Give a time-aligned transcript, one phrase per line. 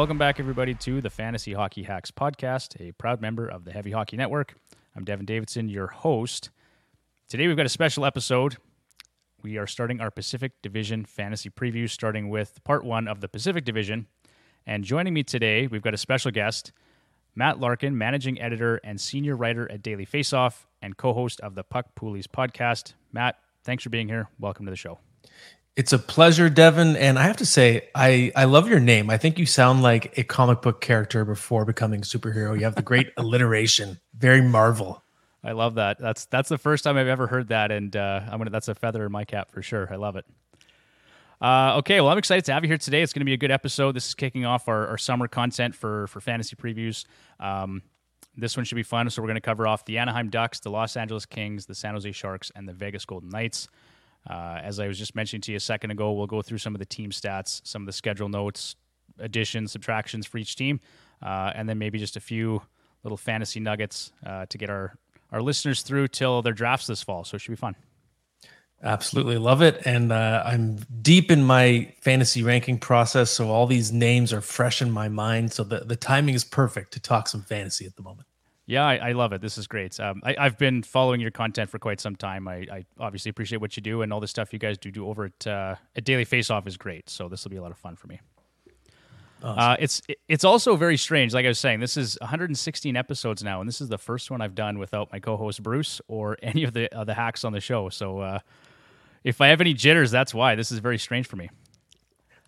[0.00, 3.90] Welcome back, everybody, to the Fantasy Hockey Hacks podcast, a proud member of the Heavy
[3.90, 4.54] Hockey Network.
[4.96, 6.48] I'm Devon Davidson, your host.
[7.28, 8.56] Today, we've got a special episode.
[9.42, 13.66] We are starting our Pacific Division fantasy preview, starting with part one of the Pacific
[13.66, 14.06] Division.
[14.66, 16.72] And joining me today, we've got a special guest,
[17.34, 21.62] Matt Larkin, managing editor and senior writer at Daily Faceoff and co host of the
[21.62, 22.94] Puck Poolies podcast.
[23.12, 24.30] Matt, thanks for being here.
[24.38, 24.98] Welcome to the show.
[25.76, 26.96] It's a pleasure, Devon.
[26.96, 29.08] And I have to say, I, I love your name.
[29.08, 32.56] I think you sound like a comic book character before becoming a superhero.
[32.56, 35.02] You have the great alliteration, very Marvel.
[35.42, 35.98] I love that.
[35.98, 38.74] That's that's the first time I've ever heard that, and uh, I'm gonna that's a
[38.74, 39.88] feather in my cap for sure.
[39.90, 40.26] I love it.
[41.40, 43.00] Uh, okay, well, I'm excited to have you here today.
[43.00, 43.92] It's going to be a good episode.
[43.92, 47.06] This is kicking off our, our summer content for for fantasy previews.
[47.38, 47.82] Um,
[48.36, 49.08] this one should be fun.
[49.08, 51.94] So we're going to cover off the Anaheim Ducks, the Los Angeles Kings, the San
[51.94, 53.68] Jose Sharks, and the Vegas Golden Knights.
[54.28, 56.74] Uh, as I was just mentioning to you a second ago, we'll go through some
[56.74, 58.76] of the team stats, some of the schedule notes,
[59.18, 60.80] additions, subtractions for each team,
[61.22, 62.62] uh, and then maybe just a few
[63.02, 64.94] little fantasy nuggets uh, to get our,
[65.32, 67.24] our listeners through till their drafts this fall.
[67.24, 67.76] So it should be fun.
[68.82, 69.82] Absolutely love it.
[69.84, 73.30] And uh, I'm deep in my fantasy ranking process.
[73.30, 75.52] So all these names are fresh in my mind.
[75.52, 78.26] So the, the timing is perfect to talk some fantasy at the moment.
[78.70, 79.40] Yeah, I, I, love it.
[79.40, 79.98] This is great.
[79.98, 82.46] Um, I, have been following your content for quite some time.
[82.46, 85.08] I, I, obviously appreciate what you do and all the stuff you guys do do
[85.08, 87.10] over at uh, at Daily Faceoff is great.
[87.10, 88.20] So this will be a lot of fun for me.
[89.42, 89.58] Awesome.
[89.58, 91.34] Uh, it's it's also very strange.
[91.34, 94.40] Like I was saying, this is 116 episodes now, and this is the first one
[94.40, 97.60] I've done without my co-host Bruce or any of the uh, the hacks on the
[97.60, 97.88] show.
[97.88, 98.38] So uh,
[99.24, 100.54] if I have any jitters, that's why.
[100.54, 101.50] This is very strange for me.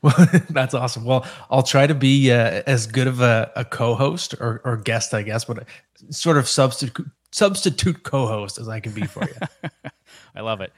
[0.02, 0.14] Well,
[0.50, 1.04] that's awesome.
[1.04, 5.14] Well, I'll try to be uh, as good of a, a co-host or, or guest,
[5.14, 5.66] I guess, but
[6.10, 9.70] sort of substitute substitute co-host as I can be for you.
[10.34, 10.72] I love it.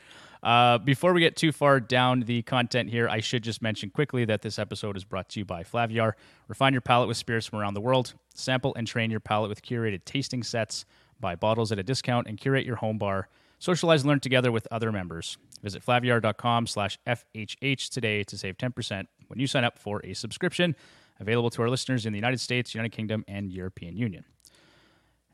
[0.45, 4.27] Uh, before we get too far down the content here, I should just mention quickly
[4.27, 6.13] that this episode is brought to you by Flaviar.
[6.49, 8.13] Refine your palate with spirits from around the world.
[8.35, 10.85] Sample and train your palate with curated tasting sets.
[11.19, 13.29] Buy bottles at a discount and curate your home bar.
[13.65, 15.39] Socialize and learn together with other members.
[15.63, 20.77] Visit flaviar.com slash FHH today to save 10% when you sign up for a subscription
[21.19, 24.27] available to our listeners in the United States, United Kingdom, and European Union.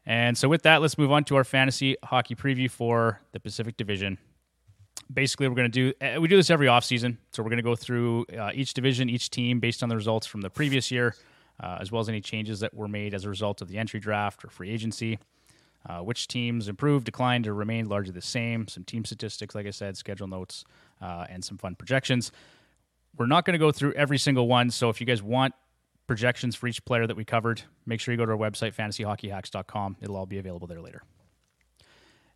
[0.06, 3.76] And so, with that, let's move on to our fantasy hockey preview for the Pacific
[3.76, 4.16] Division.
[5.12, 7.16] Basically, we're going to do eh, we do this every offseason.
[7.32, 10.28] So, we're going to go through uh, each division, each team based on the results
[10.28, 11.16] from the previous year,
[11.58, 13.98] uh, as well as any changes that were made as a result of the entry
[13.98, 15.18] draft or free agency.
[15.88, 18.68] Uh, which teams improved, declined, or remained largely the same.
[18.68, 20.64] Some team statistics, like I said, schedule notes,
[21.00, 22.32] uh, and some fun projections.
[23.16, 24.70] We're not going to go through every single one.
[24.70, 25.54] So if you guys want
[26.06, 29.96] projections for each player that we covered, make sure you go to our website, fantasyhockeyhacks.com.
[30.02, 31.02] It'll all be available there later.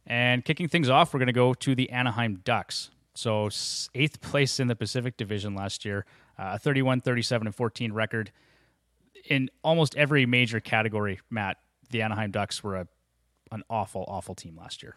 [0.07, 2.91] And kicking things off, we're going to go to the Anaheim Ducks.
[3.15, 3.49] So,
[3.95, 6.05] eighth place in the Pacific Division last year,
[6.39, 8.33] uh, 31, 37, and 14 record.
[9.29, 11.59] In almost every major category, Matt,
[11.91, 12.89] the Anaheim Ducks were a,
[13.55, 14.97] an awful, awful team last year.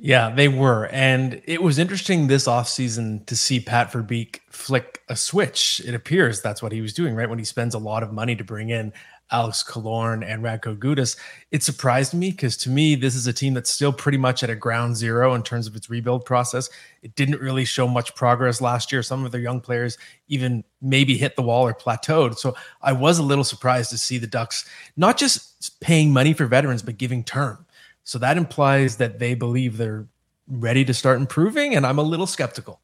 [0.00, 0.86] Yeah, they were.
[0.86, 5.80] And it was interesting this offseason to see Pat Verbeek flick a switch.
[5.84, 7.28] It appears that's what he was doing, right?
[7.28, 8.92] When he spends a lot of money to bring in
[9.30, 11.16] Alex Killorn and Radko Gudas.
[11.50, 14.50] It surprised me because to me, this is a team that's still pretty much at
[14.50, 16.70] a ground zero in terms of its rebuild process.
[17.02, 19.02] It didn't really show much progress last year.
[19.02, 22.38] Some of their young players even maybe hit the wall or plateaued.
[22.38, 26.46] So I was a little surprised to see the Ducks not just paying money for
[26.46, 27.66] veterans, but giving term
[28.08, 30.06] so that implies that they believe they're
[30.46, 32.80] ready to start improving, and I'm a little skeptical.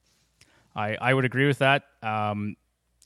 [0.76, 1.84] I, I would agree with that.
[2.02, 2.56] Um,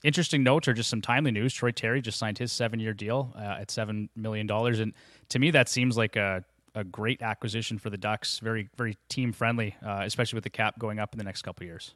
[0.05, 1.53] interesting notes or just some timely news.
[1.53, 4.51] Troy Terry just signed his seven year deal uh, at $7 million.
[4.51, 4.93] And
[5.31, 6.45] to me, that seems like a,
[6.75, 8.39] a great acquisition for the Ducks.
[8.39, 11.67] Very, very team friendly, uh, especially with the cap going up in the next couple
[11.67, 11.95] years.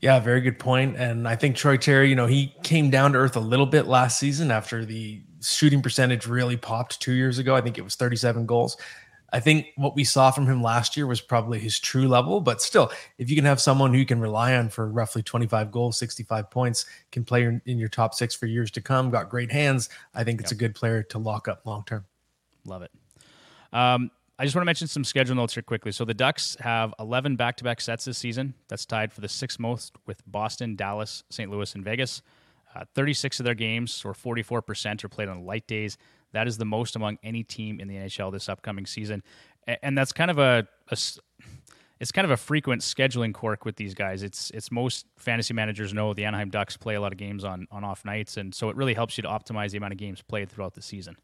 [0.00, 0.96] Yeah, very good point.
[0.96, 3.86] And I think Troy Terry, you know, he came down to earth a little bit
[3.86, 7.54] last season after the shooting percentage really popped two years ago.
[7.54, 8.76] I think it was 37 goals.
[9.36, 12.62] I think what we saw from him last year was probably his true level, but
[12.62, 15.98] still, if you can have someone who you can rely on for roughly 25 goals,
[15.98, 19.90] 65 points, can play in your top six for years to come, got great hands,
[20.14, 20.56] I think it's yep.
[20.56, 22.06] a good player to lock up long term.
[22.64, 22.90] Love it.
[23.74, 25.92] Um, I just want to mention some schedule notes here quickly.
[25.92, 28.54] So the Ducks have 11 back to back sets this season.
[28.68, 31.50] That's tied for the sixth most with Boston, Dallas, St.
[31.50, 32.22] Louis, and Vegas.
[32.74, 35.98] Uh, 36 of their games, or 44%, are played on light days.
[36.36, 39.22] That is the most among any team in the NHL this upcoming season,
[39.82, 40.98] and that's kind of a, a
[41.98, 44.22] it's kind of a frequent scheduling quirk with these guys.
[44.22, 47.66] It's it's most fantasy managers know the Anaheim Ducks play a lot of games on
[47.70, 50.20] on off nights, and so it really helps you to optimize the amount of games
[50.20, 51.16] played throughout the season.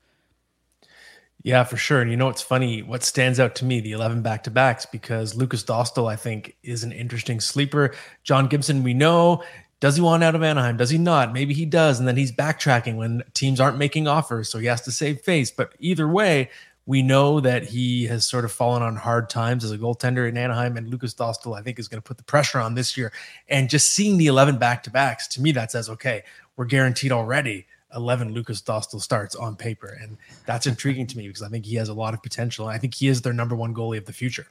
[1.43, 2.01] Yeah, for sure.
[2.01, 2.83] And you know what's funny?
[2.83, 6.57] What stands out to me, the 11 back to backs, because Lukas Dostal, I think,
[6.63, 7.95] is an interesting sleeper.
[8.23, 9.43] John Gibson, we know
[9.83, 10.77] Does he want out of Anaheim?
[10.77, 11.33] Does he not?
[11.33, 11.99] Maybe he does.
[11.99, 14.49] And then he's backtracking when teams aren't making offers.
[14.49, 15.51] So he has to save face.
[15.51, 16.51] But either way,
[16.87, 20.37] we know that he has sort of fallen on hard times as a goaltender in
[20.37, 20.77] Anaheim.
[20.77, 23.13] And Lukas Dostal, I think, is going to put the pressure on this year.
[23.49, 26.23] And just seeing the 11 back to backs, to me, that says, okay,
[26.57, 29.99] we're guaranteed already 11 Lukas Dostal starts on paper.
[30.01, 32.69] And that's intriguing to me because I think he has a lot of potential.
[32.69, 34.47] I think he is their number one goalie of the future.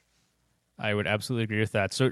[0.81, 1.93] I would absolutely agree with that.
[1.93, 2.11] So,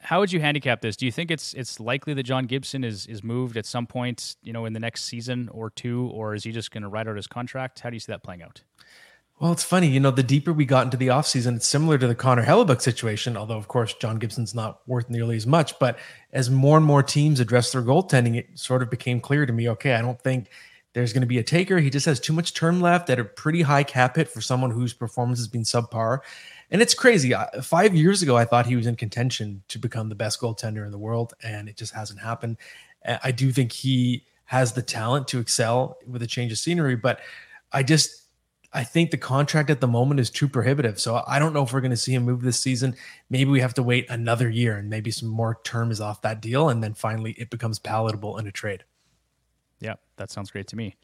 [0.00, 0.96] how would you handicap this?
[0.96, 4.36] Do you think it's it's likely that John Gibson is is moved at some point,
[4.42, 7.08] you know, in the next season or two, or is he just going to ride
[7.08, 7.80] out his contract?
[7.80, 8.62] How do you see that playing out?
[9.40, 12.06] Well, it's funny, you know, the deeper we got into the offseason, it's similar to
[12.06, 15.76] the Connor Hellebuyck situation, although, of course, John Gibson's not worth nearly as much.
[15.80, 15.98] But
[16.32, 19.68] as more and more teams address their goaltending, it sort of became clear to me
[19.70, 20.50] okay, I don't think
[20.92, 21.78] there's going to be a taker.
[21.78, 24.70] He just has too much term left at a pretty high cap hit for someone
[24.70, 26.20] whose performance has been subpar.
[26.70, 27.32] And it's crazy.
[27.62, 30.90] Five years ago, I thought he was in contention to become the best goaltender in
[30.90, 32.56] the world, and it just hasn't happened.
[33.22, 37.20] I do think he has the talent to excel with a change of scenery, but
[37.72, 38.22] I just
[38.72, 40.98] I think the contract at the moment is too prohibitive.
[40.98, 42.96] So I don't know if we're going to see him move this season.
[43.30, 46.42] Maybe we have to wait another year and maybe some more term is off that
[46.42, 48.84] deal, and then finally it becomes palatable in a trade.
[49.80, 50.96] Yeah, that sounds great to me.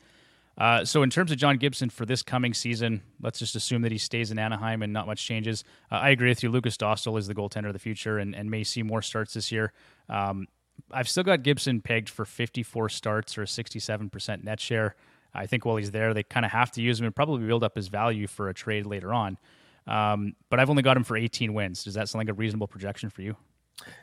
[0.61, 3.93] Uh, so, in terms of John Gibson for this coming season, let's just assume that
[3.93, 5.65] he stays in Anaheim and not much changes.
[5.91, 6.51] Uh, I agree with you.
[6.51, 9.51] Lukas Dostal is the goaltender of the future and, and may see more starts this
[9.51, 9.73] year.
[10.11, 10.47] Um,
[10.93, 14.97] I've still got Gibson pegged for 54 starts or a 67% net share.
[15.33, 17.65] I think while he's there, they kind of have to use him and probably build
[17.65, 19.39] up his value for a trade later on.
[19.87, 21.85] Um, but I've only got him for 18 wins.
[21.85, 23.35] Does that sound like a reasonable projection for you?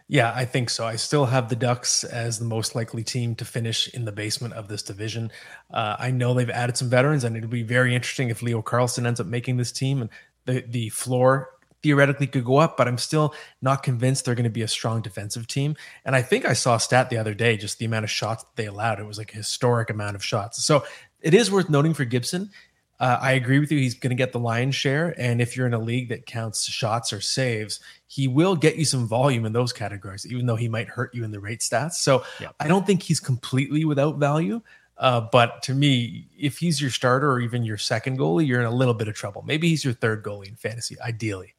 [0.08, 0.86] Yeah, I think so.
[0.86, 4.54] I still have the Ducks as the most likely team to finish in the basement
[4.54, 5.32] of this division.
[5.72, 9.06] Uh, I know they've added some veterans, and it'll be very interesting if Leo Carlsson
[9.06, 10.02] ends up making this team.
[10.02, 10.10] And
[10.46, 11.50] the the floor
[11.84, 15.02] theoretically could go up, but I'm still not convinced they're going to be a strong
[15.02, 15.76] defensive team.
[16.06, 18.46] And I think I saw a stat the other day, just the amount of shots
[18.56, 19.00] they allowed.
[19.00, 20.64] It was like a historic amount of shots.
[20.66, 20.84] So
[21.22, 22.50] it is worth noting for Gibson
[23.00, 23.80] uh, I agree with you.
[23.80, 25.14] He's going to get the lion's share.
[25.20, 28.86] And if you're in a league that counts shots or saves, he will get you
[28.86, 31.94] some volume in those categories, even though he might hurt you in the rate stats.
[31.94, 32.24] So.
[32.60, 34.62] I don't think he's completely without value.
[34.98, 38.66] Uh, but to me, if he's your starter or even your second goalie, you're in
[38.66, 39.44] a little bit of trouble.
[39.46, 41.54] Maybe he's your third goalie in fantasy, ideally.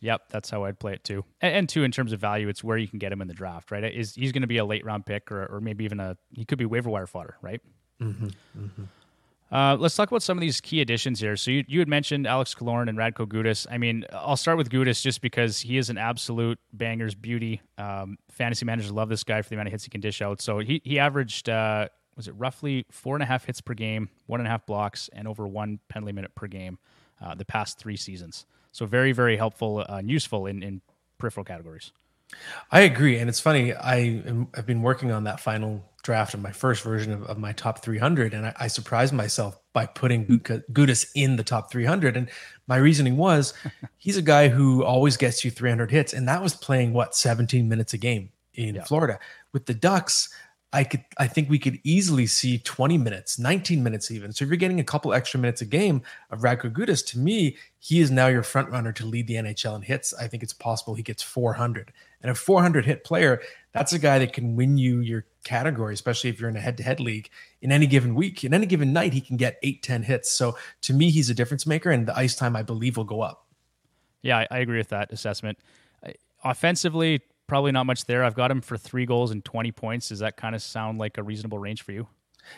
[0.00, 1.24] Yep, that's how I'd play it too.
[1.40, 3.34] And, and two, in terms of value, it's where you can get him in the
[3.34, 3.84] draft, right?
[3.84, 6.44] Is he's going to be a late round pick, or, or maybe even a he
[6.44, 7.60] could be waiver wire fodder, right?
[8.00, 8.26] Mm-hmm,
[8.58, 8.84] mm-hmm.
[9.52, 11.36] Uh, let's talk about some of these key additions here.
[11.36, 13.66] So you, you had mentioned Alex Killorn and Radko Gudas.
[13.70, 17.60] I mean, I'll start with Gudas just because he is an absolute banger's beauty.
[17.76, 20.40] Um, fantasy managers love this guy for the amount of hits he can dish out.
[20.40, 24.08] So he he averaged uh, was it roughly four and a half hits per game,
[24.24, 26.78] one and a half blocks, and over one penalty minute per game
[27.20, 28.46] uh, the past three seasons.
[28.72, 30.80] So very very helpful uh, and useful in in
[31.18, 31.92] peripheral categories.
[32.70, 33.74] I agree, and it's funny.
[33.74, 34.22] I
[34.54, 37.82] have been working on that final draft of my first version of, of my top
[37.82, 40.36] 300, and I, I surprised myself by putting hmm.
[40.36, 42.16] Gudas in the top 300.
[42.16, 42.28] And
[42.66, 43.54] my reasoning was,
[43.98, 47.68] he's a guy who always gets you 300 hits, and that was playing what 17
[47.68, 48.84] minutes a game in yeah.
[48.84, 49.18] Florida.
[49.52, 50.28] With the Ducks,
[50.74, 54.32] I could I think we could easily see 20 minutes, 19 minutes even.
[54.32, 56.00] So if you're getting a couple extra minutes a game
[56.30, 59.76] of Radko Gudas, to me, he is now your front runner to lead the NHL
[59.76, 60.14] in hits.
[60.14, 61.92] I think it's possible he gets 400.
[62.22, 63.42] And a 400 hit player,
[63.72, 66.76] that's a guy that can win you your category, especially if you're in a head
[66.78, 67.30] to head league
[67.60, 68.44] in any given week.
[68.44, 70.30] In any given night, he can get eight, 10 hits.
[70.30, 73.20] So to me, he's a difference maker, and the ice time, I believe, will go
[73.20, 73.46] up.
[74.22, 75.58] Yeah, I, I agree with that assessment.
[76.44, 78.24] Offensively, probably not much there.
[78.24, 80.08] I've got him for three goals and 20 points.
[80.08, 82.06] Does that kind of sound like a reasonable range for you?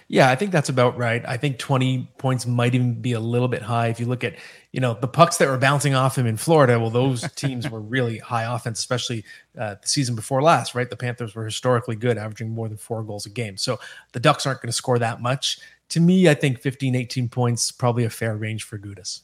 [0.08, 1.24] Yeah, I think that's about right.
[1.26, 3.88] I think 20 points might even be a little bit high.
[3.88, 4.36] If you look at,
[4.72, 7.80] you know, the pucks that were bouncing off him in Florida, well, those teams were
[7.80, 9.24] really high offense, especially
[9.58, 10.88] uh, the season before last, right?
[10.88, 13.56] The Panthers were historically good, averaging more than four goals a game.
[13.56, 13.78] So
[14.12, 15.58] the Ducks aren't going to score that much.
[15.90, 19.20] To me, I think 15, 18 points, probably a fair range for Gudas.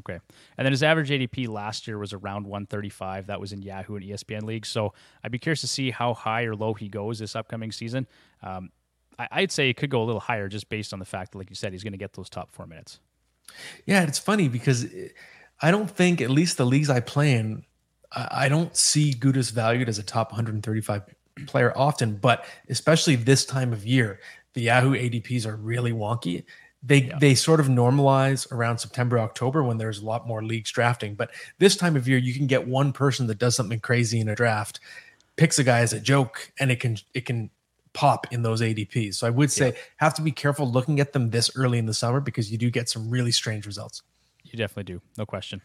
[0.00, 0.18] Okay.
[0.58, 3.26] And then his average ADP last year was around 135.
[3.26, 4.68] That was in Yahoo and ESPN leagues.
[4.68, 8.06] So I'd be curious to see how high or low he goes this upcoming season.
[8.42, 8.70] Um,
[9.18, 11.38] I, would say it could go a little higher just based on the fact that,
[11.38, 12.98] like you said, he's going to get those top four minutes.
[13.86, 14.86] Yeah, it's funny because
[15.60, 17.64] I don't think, at least the leagues I play in,
[18.12, 21.02] I don't see Gudas valued as a top 135
[21.46, 24.20] player often, but especially this time of year,
[24.54, 26.44] the Yahoo ADPs are really wonky.
[26.82, 27.18] They yeah.
[27.18, 31.14] they sort of normalize around September October when there's a lot more leagues drafting.
[31.14, 34.28] But this time of year, you can get one person that does something crazy in
[34.28, 34.80] a draft,
[35.36, 37.50] picks a guy as a joke, and it can it can
[37.94, 39.14] pop in those ADPs.
[39.14, 39.80] So I would say yeah.
[39.96, 42.70] have to be careful looking at them this early in the summer because you do
[42.70, 44.02] get some really strange results.
[44.42, 45.62] You definitely do, no question.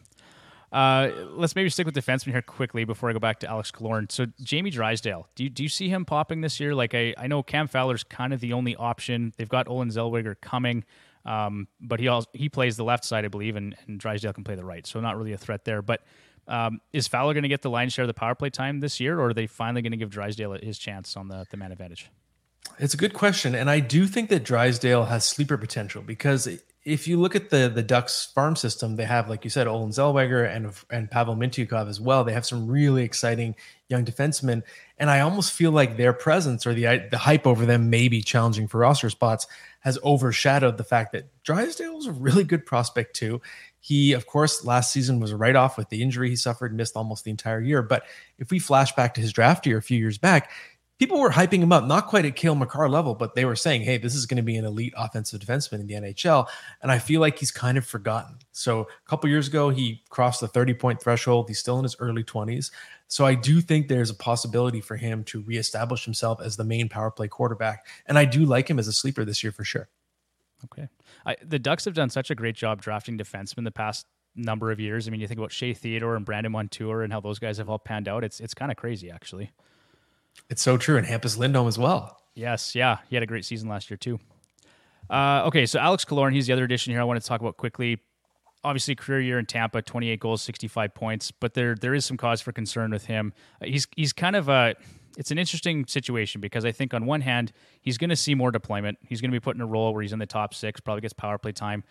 [0.72, 4.10] Uh, let's maybe stick with defenseman here quickly before I go back to Alex Killorn.
[4.10, 6.74] So Jamie Drysdale, do you, do you see him popping this year?
[6.74, 9.32] Like I, I know Cam Fowler's kind of the only option.
[9.36, 10.84] They've got Olen Zellweger coming,
[11.24, 14.44] um, but he also, he plays the left side, I believe, and, and Drysdale can
[14.44, 14.86] play the right.
[14.86, 15.82] So not really a threat there.
[15.82, 16.02] But
[16.46, 19.00] um, is Fowler going to get the lion's share of the power play time this
[19.00, 21.72] year, or are they finally going to give Drysdale his chance on the, the man
[21.72, 22.10] advantage?
[22.78, 26.48] It's a good question, and I do think that Drysdale has sleeper potential because
[26.84, 29.90] if you look at the the Ducks farm system, they have, like you said, Olen
[29.90, 32.24] Zellweger and and Pavel Mintyukov as well.
[32.24, 33.54] They have some really exciting
[33.88, 34.62] young defensemen,
[34.96, 38.66] and I almost feel like their presence or the the hype over them maybe challenging
[38.66, 39.46] for roster spots
[39.80, 43.40] has overshadowed the fact that Drysdale is a really good prospect too.
[43.80, 47.24] He, of course, last season was right off with the injury he suffered, missed almost
[47.24, 47.82] the entire year.
[47.82, 48.04] But
[48.38, 50.50] if we flash back to his draft year a few years back,
[51.00, 53.80] people were hyping him up, not quite at Cale Makar level, but they were saying,
[53.80, 56.46] hey, this is going to be an elite offensive defenseman in the NHL.
[56.82, 58.36] And I feel like he's kind of forgotten.
[58.52, 61.48] So a couple years ago, he crossed the 30 point threshold.
[61.48, 62.70] He's still in his early 20s.
[63.08, 66.90] So I do think there's a possibility for him to reestablish himself as the main
[66.90, 67.86] power play quarterback.
[68.04, 69.88] And I do like him as a sleeper this year for sure.
[70.66, 70.86] Okay.
[71.24, 74.78] I, the Ducks have done such a great job drafting defensemen the past number of
[74.78, 75.08] years.
[75.08, 77.70] I mean, you think about Shea Theodore and Brandon Montour and how those guys have
[77.70, 78.22] all panned out.
[78.22, 79.50] It's it's kind of crazy, actually.
[80.48, 80.96] It's so true.
[80.96, 82.18] And Hampus Lindholm as well.
[82.34, 82.74] Yes.
[82.74, 82.98] Yeah.
[83.08, 84.18] He had a great season last year, too.
[85.08, 85.66] Uh, okay.
[85.66, 87.98] So Alex Killorn, he's the other addition here I want to talk about quickly.
[88.62, 92.42] Obviously, career year in Tampa, 28 goals, 65 points, but there there is some cause
[92.42, 93.32] for concern with him.
[93.60, 94.74] Uh, he's he's kind of a
[95.16, 98.50] it's an interesting situation because I think on one hand he's going to see more
[98.50, 98.98] deployment.
[99.02, 101.00] He's going to be put in a role where he's in the top six, probably
[101.00, 101.84] gets power play time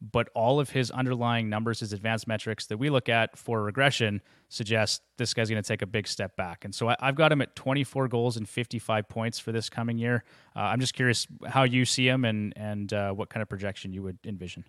[0.00, 4.20] but all of his underlying numbers, his advanced metrics that we look at for regression
[4.48, 6.64] suggest this guy's going to take a big step back.
[6.64, 9.98] And so I, have got him at 24 goals and 55 points for this coming
[9.98, 10.24] year.
[10.54, 13.92] Uh, I'm just curious how you see him and and uh, what kind of projection
[13.92, 14.64] you would envision.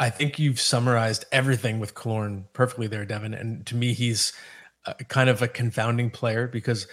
[0.00, 3.32] I think you've summarized everything with Killorn perfectly there, Devon.
[3.32, 4.32] And to me, he's
[5.08, 6.86] kind of a confounding player because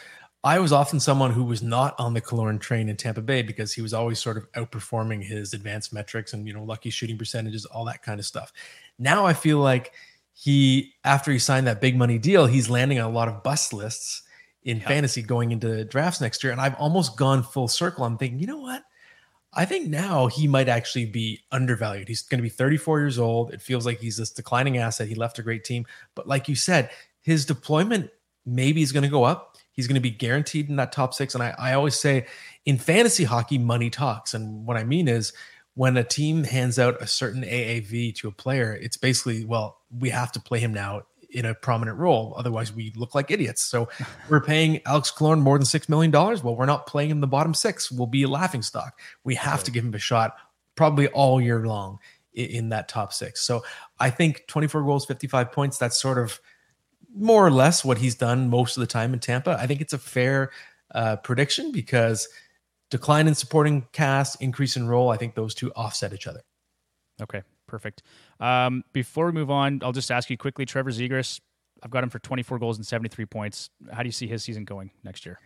[0.46, 3.74] I was often someone who was not on the Killorn train in Tampa Bay because
[3.74, 7.66] he was always sort of outperforming his advanced metrics and you know lucky shooting percentages,
[7.66, 8.54] all that kind of stuff.
[9.00, 9.94] Now I feel like
[10.34, 13.74] he after he signed that big money deal, he's landing on a lot of bust
[13.74, 14.22] lists
[14.62, 14.88] in yep.
[14.88, 18.06] fantasy going into drafts next year, and I've almost gone full circle.
[18.06, 18.84] I'm thinking, you know what?
[19.52, 22.08] I think now he might actually be undervalued.
[22.08, 23.52] He's going to be 34 years old.
[23.52, 25.08] It feels like he's this declining asset.
[25.08, 28.12] He left a great team, but like you said, his deployment
[28.46, 31.34] maybe is going to go up He's going to be guaranteed in that top six.
[31.34, 32.28] And I, I always say
[32.66, 34.34] in fantasy hockey, money talks.
[34.34, 35.34] And what I mean is
[35.74, 40.10] when a team hands out a certain AAV to a player, it's basically, well, we
[40.10, 42.34] have to play him now in a prominent role.
[42.38, 43.62] Otherwise, we look like idiots.
[43.62, 43.90] So
[44.30, 46.12] we're paying Alex Killorn more than $6 million.
[46.12, 47.92] Well, we're not playing him the bottom six.
[47.92, 49.00] We'll be a laughing stock.
[49.26, 50.38] We have to give him a shot
[50.76, 52.00] probably all year long
[52.34, 53.42] in, in that top six.
[53.42, 53.64] So
[54.00, 56.40] I think 24 goals, 55 points, that's sort of–
[57.16, 59.58] more or less what he's done most of the time in Tampa.
[59.60, 60.52] I think it's a fair
[60.94, 62.28] uh, prediction because
[62.92, 65.10] decline in supporting cast, increase in role.
[65.10, 66.42] I think those two offset each other.
[67.22, 68.04] Okay, perfect.
[68.40, 71.40] Um, before we move on, I'll just ask you quickly, Trevor Zegras.
[71.84, 73.70] I've got him for 24 goals and 73 points.
[73.92, 75.40] How do you see his season going next year?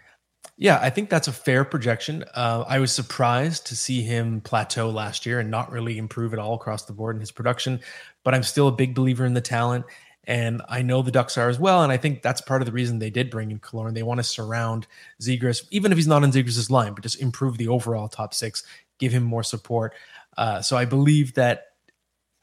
[0.58, 2.24] Yeah, I think that's a fair projection.
[2.34, 6.40] Uh, I was surprised to see him plateau last year and not really improve at
[6.40, 7.80] all across the board in his production,
[8.24, 9.86] but I'm still a big believer in the talent.
[10.30, 11.82] And I know the Ducks are as well.
[11.82, 13.96] And I think that's part of the reason they did bring in Killorn.
[13.96, 14.86] They want to surround
[15.20, 18.64] Zegras, even if he's not on Zegras' line, but just improve the overall top six,
[19.00, 19.96] give him more support.
[20.38, 21.70] Uh, so I believe that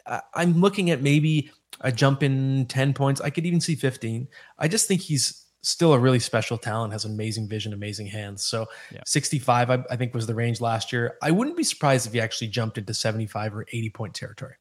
[0.05, 3.21] uh, I'm looking at maybe a jump in 10 points.
[3.21, 4.27] I could even see 15.
[4.59, 8.45] I just think he's still a really special talent, has amazing vision, amazing hands.
[8.45, 9.03] So yeah.
[9.07, 11.19] 65, I, I think, was the range last year.
[11.23, 14.55] I wouldn't be surprised if he actually jumped into 75 or 80 point territory.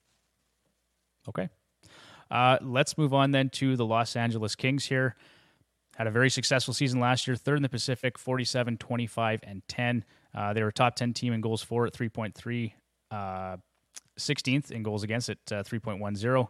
[1.27, 1.50] Okay.
[2.29, 5.15] Uh, let's move on then to the Los Angeles Kings here.
[5.96, 10.03] Had a very successful season last year, third in the Pacific, 47, 25, and 10.
[10.34, 12.74] Uh, they were a top 10 team in goals for at 3.3,
[13.12, 13.58] uh,
[14.20, 16.48] 16th in goals against at uh, 3.10.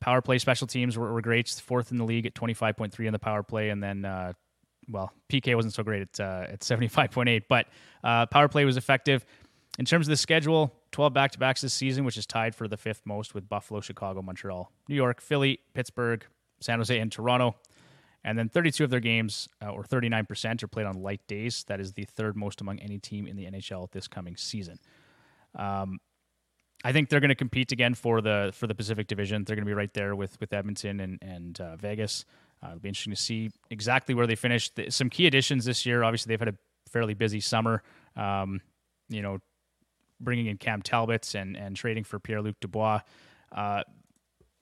[0.00, 3.18] Power play special teams were, were, great, fourth in the league at 25.3 in the
[3.18, 4.32] power play, and then uh,
[4.88, 7.66] well, PK wasn't so great at uh, at 75.8, but
[8.02, 9.24] uh, power play was effective.
[9.78, 12.68] In terms of the schedule, 12 back to backs this season, which is tied for
[12.68, 16.24] the fifth most with Buffalo, Chicago, Montreal, New York, Philly, Pittsburgh,
[16.60, 17.56] San Jose, and Toronto.
[18.24, 21.64] And then 32 of their games, uh, or 39%, are played on light days.
[21.64, 24.78] That is the third most among any team in the NHL this coming season.
[25.56, 25.98] Um,
[26.84, 29.44] I think they're going to compete again for the for the Pacific Division.
[29.44, 32.24] They're going to be right there with with Edmonton and and uh, Vegas.
[32.62, 34.70] Uh, it'll be interesting to see exactly where they finish.
[34.88, 36.02] Some key additions this year.
[36.02, 36.56] Obviously, they've had a
[36.90, 37.82] fairly busy summer.
[38.16, 38.60] Um,
[39.08, 39.38] you know,
[40.22, 43.00] bringing in Cam Talbots and and trading for Pierre Luc Dubois.
[43.50, 43.82] Uh,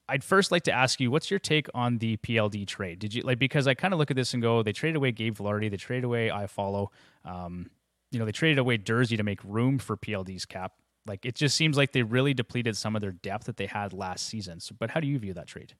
[0.09, 2.99] I'd first like to ask you, what's your take on the PLD trade?
[2.99, 5.13] Did you like because I kind of look at this and go, they traded away
[5.13, 6.87] Gabe Vilardi, they traded away Iafallo,
[7.23, 7.69] um,
[8.11, 10.73] you know, they traded away Durzi to make room for PLD's cap.
[11.07, 13.93] Like it just seems like they really depleted some of their depth that they had
[13.93, 14.59] last season.
[14.59, 15.75] So, but how do you view that trade?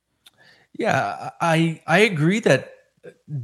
[0.73, 2.73] Yeah, I I agree that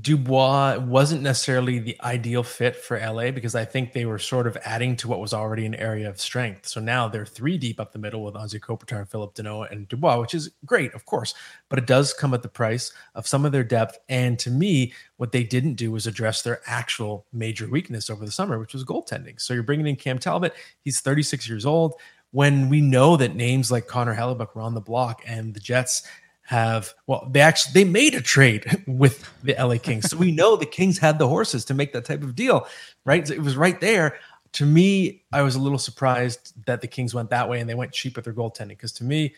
[0.02, 4.56] Dubois wasn't necessarily the ideal fit for LA because I think they were sort of
[4.64, 6.68] adding to what was already an area of strength.
[6.68, 10.20] So now they're three deep up the middle with Anze Kopitar, Phillip Danault, and Dubois,
[10.20, 11.34] which is great, of course,
[11.70, 13.98] but it does come at the price of some of their depth.
[14.10, 18.32] And to me, what they didn't do was address their actual major weakness over the
[18.32, 19.42] summer, which was goaltending.
[19.42, 20.54] So you're bringing in Cam Talbot.
[20.82, 21.96] He's 36 years old.
[22.30, 26.04] When we know that names like Connor Hellebuyck were on the block and the Jets–
[26.48, 30.10] have well they actually they made a trade with the LA Kings.
[30.10, 32.68] So we know the Kings had the horses to make that type of deal,
[33.04, 33.30] right?
[33.30, 34.18] It was right there.
[34.54, 37.76] To me, I was a little surprised that the Kings went that way and they
[37.76, 39.36] went cheap with their goaltending because to me,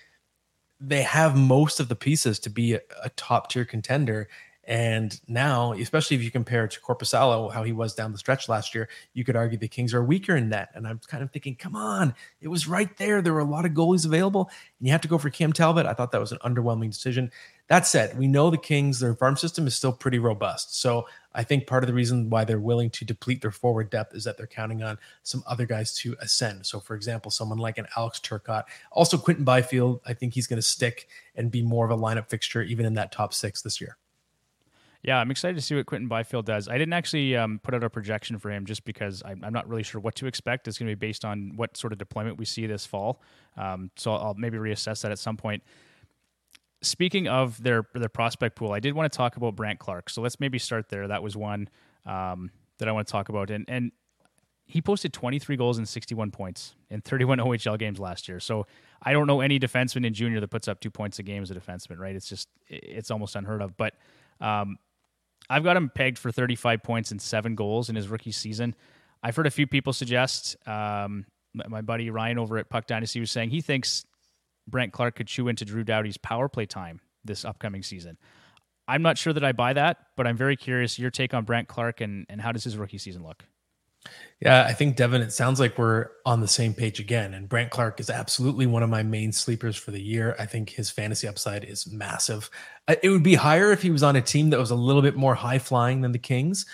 [0.80, 4.30] they have most of the pieces to be a, a top tier contender.
[4.70, 8.76] And now, especially if you compare to Korpisalo, how he was down the stretch last
[8.76, 10.70] year, you could argue the Kings are weaker in that.
[10.76, 13.24] And I'm kind of thinking, come on, it was right there.
[13.24, 15.88] There were a lot of goalies available, and you have to go for Cam Talbot.
[15.88, 17.32] I thought that was an underwhelming decision.
[17.68, 20.80] That said, we know the Kings, their farm system is still pretty robust.
[20.80, 24.14] So I think part of the reason why they're willing to deplete their forward depth
[24.14, 26.68] is that they're counting on some other guys to ascend.
[26.68, 30.58] So, for example, someone like an Alex Turcotte, also Quinton Byfield, I think he's going
[30.58, 33.82] to stick and be more of a lineup fixture even in that top six this
[33.82, 33.98] year.
[35.02, 36.68] Yeah, I'm excited to see what Quinton Byfield does.
[36.68, 39.68] I didn't actually um, put out a projection for him just because I'm, I'm, not
[39.70, 40.68] really sure what to expect.
[40.68, 43.22] It's going to be based on what sort of deployment we see this fall.
[43.56, 45.64] Um, so I'll maybe reassess that at some point.
[46.82, 50.10] Speaking of their their prospect pool, I did want to talk about Brandt Clarke.
[50.10, 51.08] So let's maybe start there.
[51.08, 51.70] That was one
[52.06, 53.92] um, that I want to talk about, and and
[54.66, 58.40] he posted 23 goals and 61 points in 31 OHL games last year.
[58.40, 58.68] So
[59.02, 61.52] I don't know any defenseman in junior that puts up two points a game as
[61.52, 62.16] a defenseman, right?
[62.16, 63.76] It's just it's almost unheard of.
[63.76, 63.96] But
[64.40, 64.78] um,
[65.50, 68.76] I've got him pegged for 35 points and seven goals in his rookie season.
[69.24, 70.56] I've heard a few people suggest.
[70.68, 74.06] Um, my buddy Ryan over at Puck Dynasty was saying he thinks
[74.68, 78.18] Brandt Clarke could chew into Drew Doughty's power play time this upcoming season.
[78.88, 81.68] I'm not sure that I buy that, but I'm very curious your take on Brandt
[81.68, 83.46] Clarke and, and how does his rookie season look?
[84.42, 87.34] Yeah, I think Devon, it sounds like we're on the same page again.
[87.34, 90.34] And Brandt Clarke is absolutely one of my main sleepers for the year.
[90.40, 92.50] I think his fantasy upside is massive.
[93.04, 95.18] It would be higher if he was on a team that was a little bit
[95.18, 96.66] more high flying than the Kings,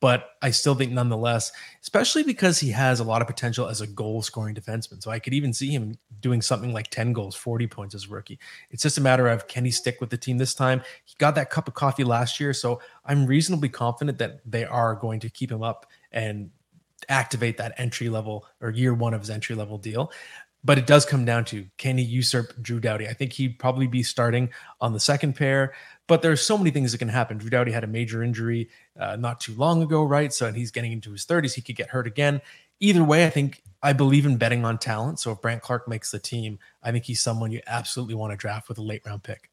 [0.00, 3.86] but I still think nonetheless, especially because he has a lot of potential as a
[3.86, 5.00] goal scoring defenseman.
[5.00, 8.08] So I could even see him doing something like 10 goals, 40 points as a
[8.08, 8.40] rookie.
[8.72, 10.82] It's just a matter of can he stick with the team this time?
[11.04, 12.52] He got that cup of coffee last year.
[12.52, 16.50] So I'm reasonably confident that they are going to keep him up and
[17.08, 20.12] activate that entry level or year one of his entry level deal.
[20.64, 23.08] But it does come down to can he usurp Drew Doughty?
[23.08, 25.74] I think he'd probably be starting on the second pair,
[26.06, 27.38] but there's so many things that can happen.
[27.38, 30.32] Drew Doughty had a major injury uh, not too long ago, right?
[30.32, 31.54] So he's getting into his 30s.
[31.54, 32.40] He could get hurt again.
[32.78, 35.18] Either way, I think I believe in betting on talent.
[35.18, 38.36] So if Brandt Clarke makes the team, I think he's someone you absolutely want to
[38.36, 39.50] draft with a late round pick.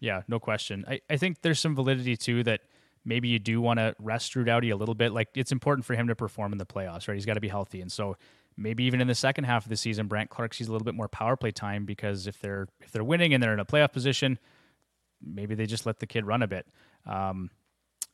[0.00, 0.86] Yeah, no question.
[0.88, 2.62] I, I think there's some validity too that–
[3.06, 5.12] maybe you do want to rest Drew Doughty a little bit.
[5.12, 7.14] Like it's important for him to perform in the playoffs, right?
[7.14, 8.16] He's got to be healthy, and so
[8.56, 10.94] maybe even in the second half of the season, Brandt Clarke sees a little bit
[10.94, 13.92] more power play time because if they're if they're winning and they're in a playoff
[13.92, 14.38] position,
[15.22, 16.66] maybe they just let the kid run a bit.
[17.06, 17.50] Um,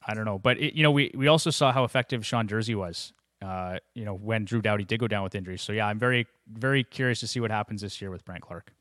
[0.07, 2.75] I don't know, but it, you know, we we also saw how effective Sean Durzi
[2.75, 3.13] was.
[3.41, 5.63] Uh, you know, when Drew Doughty did go down with injuries.
[5.63, 8.73] So yeah, I'm very very curious to see what happens this year with Brandt Clarke.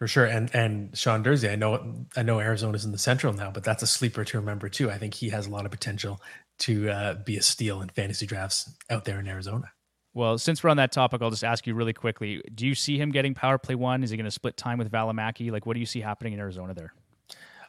[0.00, 3.50] For sure, and and Sean Durzi, I know I know Arizona's in the Central now,
[3.50, 4.90] but that's a sleeper to remember too.
[4.90, 6.22] I think he has a lot of potential
[6.60, 9.70] to uh, be a steal in fantasy drafts out there in Arizona.
[10.14, 12.96] Well, since we're on that topic, I'll just ask you really quickly: Do you see
[12.96, 14.02] him getting power play one?
[14.02, 15.52] Is he going to split time with Valimaki?
[15.52, 16.94] Like, what do you see happening in Arizona there?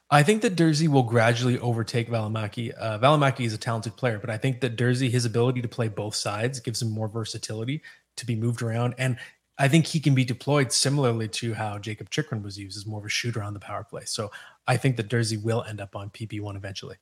[0.10, 2.74] I think that Durzi will gradually overtake Valimaki.
[2.78, 5.90] Uh, Valimaki is a talented player, but I think that Durzi, his ability to play
[5.90, 7.82] both sides, gives him more versatility
[8.16, 8.96] to be moved around.
[8.98, 9.18] And
[9.62, 12.98] I think he can be deployed similarly to how Jakob Chychrun was used as more
[12.98, 14.06] of a shooter on the power play.
[14.06, 14.32] So
[14.66, 16.96] I think that Durzi will end up on PP1 eventually.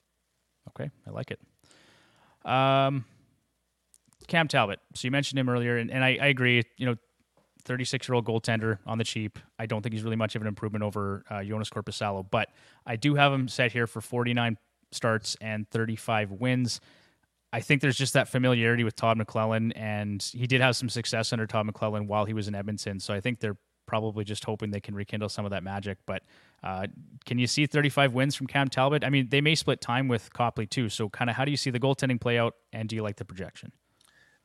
[0.68, 1.40] Okay, I like it.
[2.44, 3.06] Um,
[4.28, 4.80] Cam Talbot.
[4.94, 6.62] So you mentioned him earlier, and, and I, I agree.
[6.76, 6.96] You know,
[7.64, 9.40] 36 year old goaltender on the cheap.
[9.58, 12.50] I don't think he's really much of an improvement over uh, Joonas Korpisalo, but
[12.86, 14.58] I do have him set here for 49
[14.92, 16.82] starts and 35 wins.
[17.52, 21.34] I think there's just that familiarity with Todd McLellan, and he did have some success
[21.34, 23.00] under Todd McLellan while he was in Edmonton.
[23.00, 23.58] So I think they're
[23.88, 25.98] probably just hoping they can rekindle some of that magic.
[26.06, 26.22] But
[26.64, 26.86] uh,
[27.26, 29.04] can you see 35 wins from Cam Talbot?
[29.04, 30.90] I mean, they may split time with Copley too.
[30.90, 33.16] So kind of how do you see the goaltending play out, and do you like
[33.16, 33.72] the projection?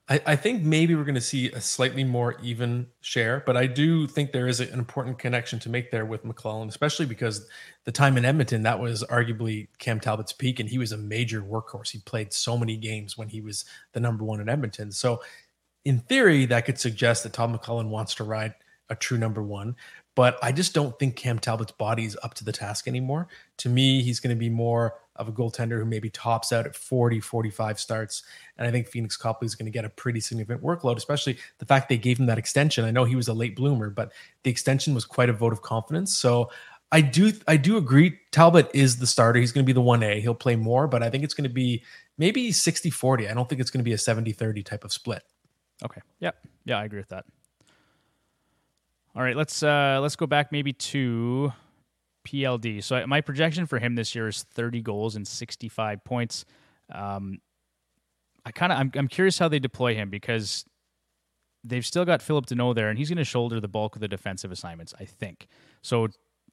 [0.08, 3.66] I, I think maybe we're going to see a slightly more even share, but I
[3.66, 7.46] do think there is an important connection to make there with McLellan, especially because
[7.84, 11.40] the time in Edmonton, that was arguably Cam Talbot's peak, and he was a major
[11.40, 11.90] workhorse.
[11.90, 14.92] He played so many games when he was the number one in Edmonton.
[14.92, 15.22] So,
[15.86, 18.54] in theory, that could suggest that Todd McLellan wants to ride
[18.90, 19.76] a true number one.
[20.14, 23.28] But I just don't think Cam Talbot's body is up to the task anymore.
[23.58, 26.74] To me, he's going to be more of a goaltender who maybe tops out at
[26.74, 28.22] 40, 45 starts.
[28.58, 31.66] And I think Pheonix Copley is going to get a pretty significant workload, especially the
[31.66, 32.84] fact they gave him that extension.
[32.84, 35.62] I know he was a late bloomer, but the extension was quite a vote of
[35.62, 36.16] confidence.
[36.16, 36.50] So
[36.92, 39.40] I do I do agree Talbot is the starter.
[39.40, 40.20] He's going to be the 1A.
[40.20, 41.82] He'll play more, but I think it's going to be
[42.18, 43.28] maybe 60-40.
[43.28, 45.24] I don't think it's going to be a 70-30 type of split.
[45.84, 46.00] Okay.
[46.20, 46.36] Yep.
[46.64, 47.24] Yeah, I agree with that.
[49.16, 51.52] All right, let's uh let's go back maybe to
[52.26, 52.82] PLD.
[52.82, 56.44] So my projection for him this year is 30 goals and 65 points.
[56.92, 57.38] Um,
[58.44, 60.64] I kind of I'm, I'm curious how they deploy him because
[61.62, 64.08] they've still got Phillip Danault there, and he's going to shoulder the bulk of the
[64.08, 64.94] defensive assignments.
[64.98, 65.46] I think
[65.82, 66.08] so.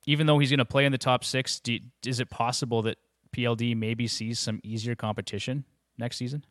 [0.08, 2.97] Even though he's going to play in the top six, do, is it possible that
[3.36, 5.63] PLD maybe sees some easier competition
[6.00, 6.43] next season?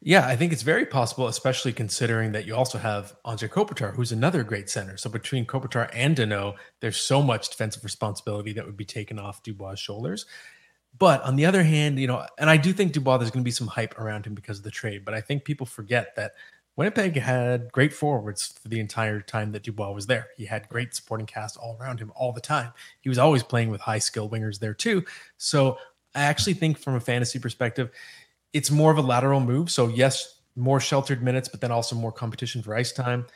[0.00, 4.12] Yeah, I think it's very possible, especially considering that you also have Andre Kopitar, who's
[4.12, 4.98] another great center.
[4.98, 9.42] So between Kopitar and Danault, there's so much defensive responsibility that would be taken off
[9.42, 10.26] Dubois' shoulders.
[10.98, 13.48] But on the other hand, you know, and I do think Dubois, there's going to
[13.48, 15.04] be some hype around him because of the trade.
[15.04, 16.32] But I think people forget that
[16.76, 20.28] Winnipeg had great forwards for the entire time that Dubois was there.
[20.36, 22.72] He had great supporting cast all around him all the time.
[23.00, 25.04] He was always playing with high skill wingers there too.
[25.38, 25.78] So
[26.14, 27.90] I actually think from a fantasy perspective,
[28.54, 29.70] it's more of a lateral move.
[29.70, 33.26] So yes, more sheltered minutes, but then also more competition for ice time.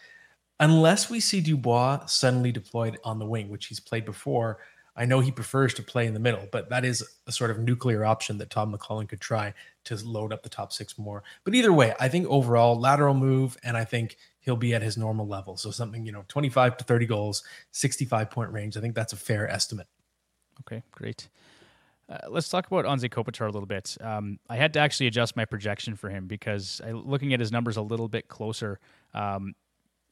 [0.60, 4.58] Unless we see Dubois suddenly deployed on the wing, which he's played before,
[4.96, 7.58] I know he prefers to play in the middle, but that is a sort of
[7.60, 9.54] nuclear option that Tom McLellan could try
[9.84, 11.22] to load up the top six more.
[11.44, 14.96] But either way, I think overall lateral move, and I think he'll be at his
[14.96, 15.56] normal level.
[15.56, 18.76] So something, you know, 25 to 30 goals, 65 point range.
[18.76, 19.86] I think that's a fair estimate.
[20.62, 21.28] Okay, great.
[22.08, 23.96] Uh, let's talk about Anze Kopitar a little bit.
[24.00, 27.52] Um, I had to actually adjust my projection for him because I, looking at his
[27.52, 28.80] numbers a little bit closer,
[29.12, 29.54] um,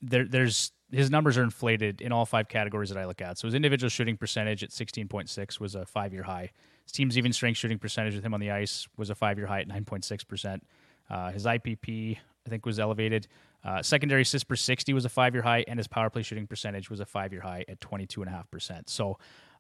[0.03, 3.39] there, there's his numbers are inflated in all five categories that I look at.
[3.39, 6.51] So his individual shooting percentage at 16.6 was a five year high.
[6.85, 9.47] His team's even strength shooting percentage with him on the ice was a five year
[9.47, 10.61] high at 9.6%.
[11.09, 13.27] Uh, his IPP, I think, was elevated.
[13.65, 16.47] Uh, secondary assist per 60 was a five year high, and his power play shooting
[16.47, 18.89] percentage was a five year high at 22.5%.
[18.89, 19.19] So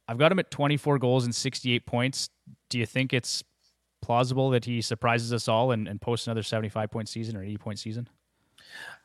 [0.09, 2.31] I've got him at 24 goals and 68 points.
[2.71, 3.42] Do you think it's
[4.03, 7.57] plausible that he surprises us all and, and posts another 75 point season or 80
[7.59, 8.09] point season?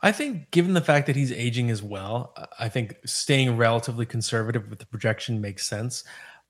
[0.02, 4.70] I think, given the fact that he's aging as well, I think staying relatively conservative
[4.70, 6.04] with the projection makes sense.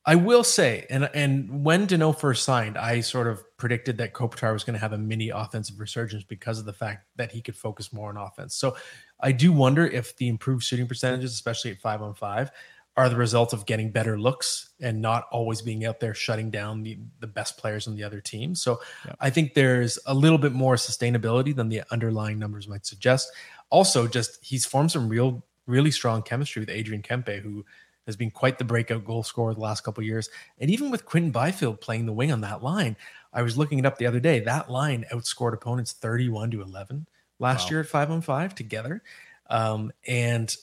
[0.06, 4.52] I will say, and and when Danault first signed, I sort of predicted that Kopitar
[4.52, 7.56] was going to have a mini offensive resurgence because of the fact that he could
[7.56, 8.56] focus more on offense.
[8.56, 8.76] So
[9.20, 12.50] I do wonder if the improved shooting percentages, especially at five on five,
[12.97, 16.84] are the result of getting better looks and not always being out there shutting down
[16.84, 18.54] the, the best players on the other team.
[18.54, 19.13] So yeah.
[19.19, 23.32] I think there's a little bit more sustainability than the underlying numbers might suggest.
[23.69, 27.63] Also, just he's formed some real, really strong chemistry with Adrian Kempe, who
[28.06, 30.30] has been quite the breakout goal scorer the last couple years.
[30.60, 32.97] And even with Quinton Byfield playing the wing on that line,
[33.32, 34.41] I was looking it up the other day.
[34.41, 37.08] That line outscored opponents 31 to 11
[37.39, 37.69] last wow.
[37.71, 39.01] year at five on five together.
[39.49, 40.54] Um, and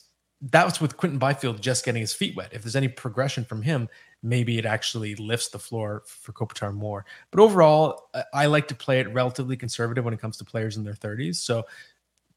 [0.41, 2.51] that was with Quinton Byfield just getting his feet wet.
[2.53, 3.89] If there's any progression from him,
[4.23, 7.05] maybe it actually lifts the floor for Kopitar more.
[7.31, 10.85] But overall, I like to play it relatively conservative when it comes to players in
[10.85, 11.37] their 30s.
[11.37, 11.65] So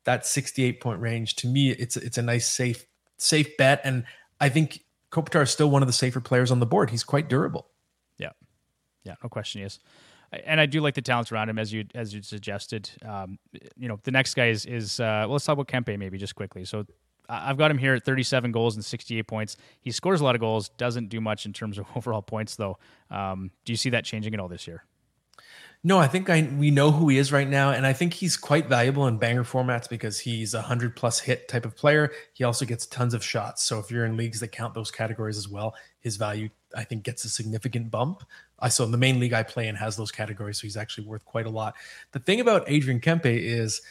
[0.05, 2.85] that 68 point range to me, it's it's a nice safe
[3.17, 4.05] safe bet, and
[4.39, 6.89] I think Kopitar is still one of the safer players on the board.
[6.89, 7.67] He's quite durable.
[8.17, 8.31] Yeah,
[9.03, 9.61] yeah, no question.
[9.61, 9.77] Yes
[10.31, 12.89] and I do like the talents around him as you as you suggested.
[13.05, 13.37] Um,
[13.75, 16.35] you know, the next guy is is uh, well, let's talk about Kempe maybe just
[16.35, 16.63] quickly.
[16.63, 16.85] So
[17.31, 19.55] I've got him here at 37 goals and 68 points.
[19.79, 22.77] He scores a lot of goals, doesn't do much in terms of overall points, though.
[23.09, 24.83] Um, do you see that changing at all this year?
[25.83, 28.37] No, I think I we know who he is right now, and I think he's
[28.37, 32.11] quite valuable in banger formats because he's a hundred plus hit type of player.
[32.33, 33.63] He also gets tons of shots.
[33.63, 37.01] So if you're in leagues that count those categories as well, his value I think
[37.01, 38.23] gets a significant bump.
[38.59, 41.25] I saw the main league I play in has those categories, so he's actually worth
[41.25, 41.73] quite a lot.
[42.11, 43.81] The thing about Adrian Kempe is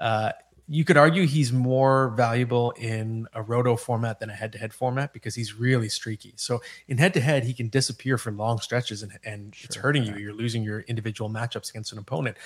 [0.00, 0.32] uh,
[0.68, 5.34] you could argue he's more valuable in a roto format than a head-to-head format because
[5.34, 6.34] he's really streaky.
[6.36, 10.16] So in head-to-head, he can disappear for long stretches and, and sure, it's hurting yeah.
[10.16, 10.24] you.
[10.24, 12.36] You're losing your individual matchups against an opponent.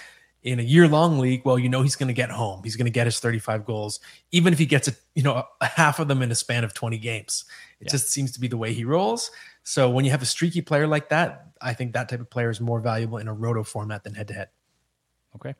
[0.44, 2.62] In a year-long league, well, you know he's going to get home.
[2.64, 4.00] He's going to get his 35 goals,
[4.32, 6.74] even if he gets a you know a half of them in a span of
[6.74, 7.44] 20 games.
[7.80, 7.90] It yeah.
[7.92, 9.30] just seems to be the way he rolls.
[9.62, 12.50] So when you have a streaky player like that, I think that type of player
[12.50, 14.48] is more valuable in a roto format than head-to-head.
[15.36, 15.54] Okay.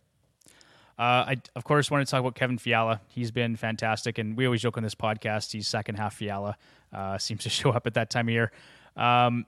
[1.02, 3.00] Uh, I of course want to talk about Kevin Fiala.
[3.08, 6.56] He's been fantastic, and we always joke on this podcast he's second half Fiala.
[6.92, 8.52] Uh, seems to show up at that time of year.
[8.96, 9.44] Um,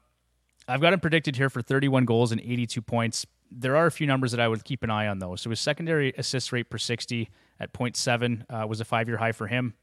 [0.66, 3.24] I've got him predicted here for 31 goals and 82 points.
[3.52, 5.36] There are a few numbers that I would keep an eye on though.
[5.36, 9.30] So his secondary assist rate per 60 at 0.7 uh, was a five year high
[9.30, 9.74] for him.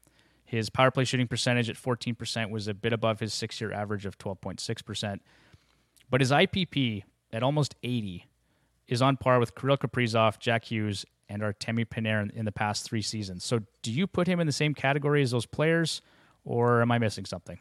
[0.44, 4.04] His power play shooting percentage at 14% was a bit above his six year average
[4.04, 5.20] of 12.6%.
[6.10, 8.26] But his IPP at almost 80
[8.88, 13.02] is on par with Kirill Kaprizov, Jack Hughes, and Artemi Panarin in the past three
[13.02, 13.44] seasons.
[13.44, 16.02] So do you put him in the same category as those players,
[16.44, 17.58] or am I missing something?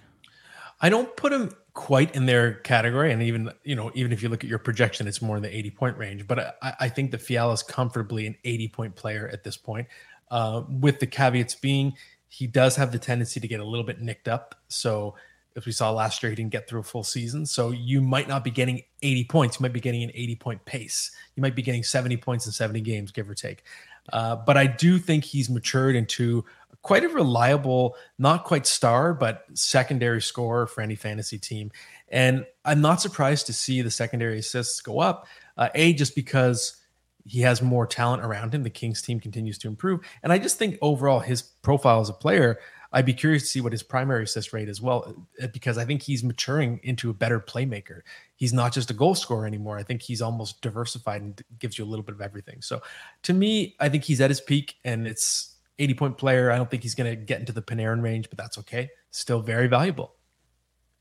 [0.81, 4.29] I don't put him quite in their category, and even you know, even if you
[4.29, 6.27] look at your projection, it's more in the 80 point range.
[6.27, 9.87] But I, I think the Fiala is comfortably an 80 point player at this point,
[10.29, 11.93] uh, with the caveats being
[12.31, 14.55] he does have the tendency to get a little bit nicked up.
[14.69, 15.15] So
[15.55, 17.45] as we saw last year, he didn't get through a full season.
[17.45, 19.59] So you might not be getting 80 points.
[19.59, 21.11] You might be getting an 80 point pace.
[21.35, 23.63] You might be getting 70 points in 70 games, give or take.
[24.11, 26.45] Uh, but I do think he's matured into
[26.81, 31.71] quite a reliable, not quite star, but secondary scorer for any fantasy team.
[32.09, 35.27] And I'm not surprised to see the secondary assists go up.
[35.57, 36.81] Uh, a, just because
[37.25, 38.63] he has more talent around him.
[38.63, 40.01] The Kings team continues to improve.
[40.23, 42.59] And I just think overall, his profile as a player,
[42.93, 45.85] I'd be curious to see what his primary assist rate as well, uh, because I
[45.85, 48.01] think he's maturing into a better playmaker.
[48.35, 49.77] He's not just a goal scorer anymore.
[49.77, 52.61] I think he's almost diversified and gives you a little bit of everything.
[52.61, 52.81] So
[53.23, 56.51] to me, I think he's at his peak and it's 80 point player.
[56.51, 58.89] I don't think he's going to get into the Panarin range, but that's okay.
[59.11, 60.15] Still very valuable.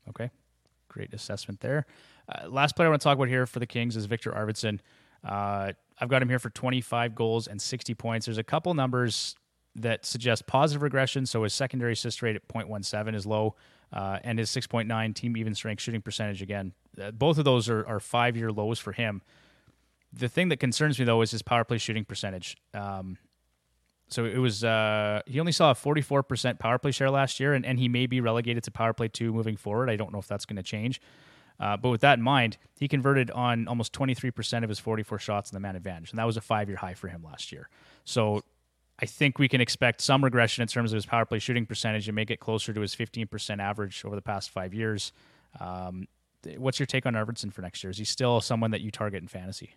[0.09, 0.29] Okay.
[0.87, 1.85] Great assessment there.
[2.29, 4.79] Uh, last player I want to talk about here for the Kings is Viktor Arvidsson.
[5.23, 8.25] Uh, I've got him here for 25 goals and 60 points.
[8.25, 9.35] There's a couple numbers
[9.75, 11.25] that suggest positive regression.
[11.25, 13.55] So his secondary assist rate at 0.17 is low,
[13.93, 16.73] uh, and his 6.9 team even strength shooting percentage again.
[17.01, 19.21] Uh, both of those are, are five year lows for him.
[20.13, 22.57] The thing that concerns me though is his power play shooting percentage.
[22.73, 23.17] Um,
[24.09, 27.65] so it was uh, he only saw a 44% power play share last year, and,
[27.65, 29.89] and he may be relegated to power play two moving forward.
[29.89, 30.99] I don't know if that's going to change.
[31.61, 35.51] Uh, but with that in mind, he converted on almost 23% of his 44 shots
[35.51, 37.69] in the man advantage, and that was a five year high for him last year.
[38.03, 38.41] So
[39.01, 42.07] I think we can expect some regression in terms of his power play shooting percentage
[42.07, 45.11] and make it closer to his 15% average over the past five years.
[45.59, 46.07] Um,
[46.57, 47.89] what's your take on Arvidsson for next year?
[47.89, 49.75] Is he still someone that you target in fantasy?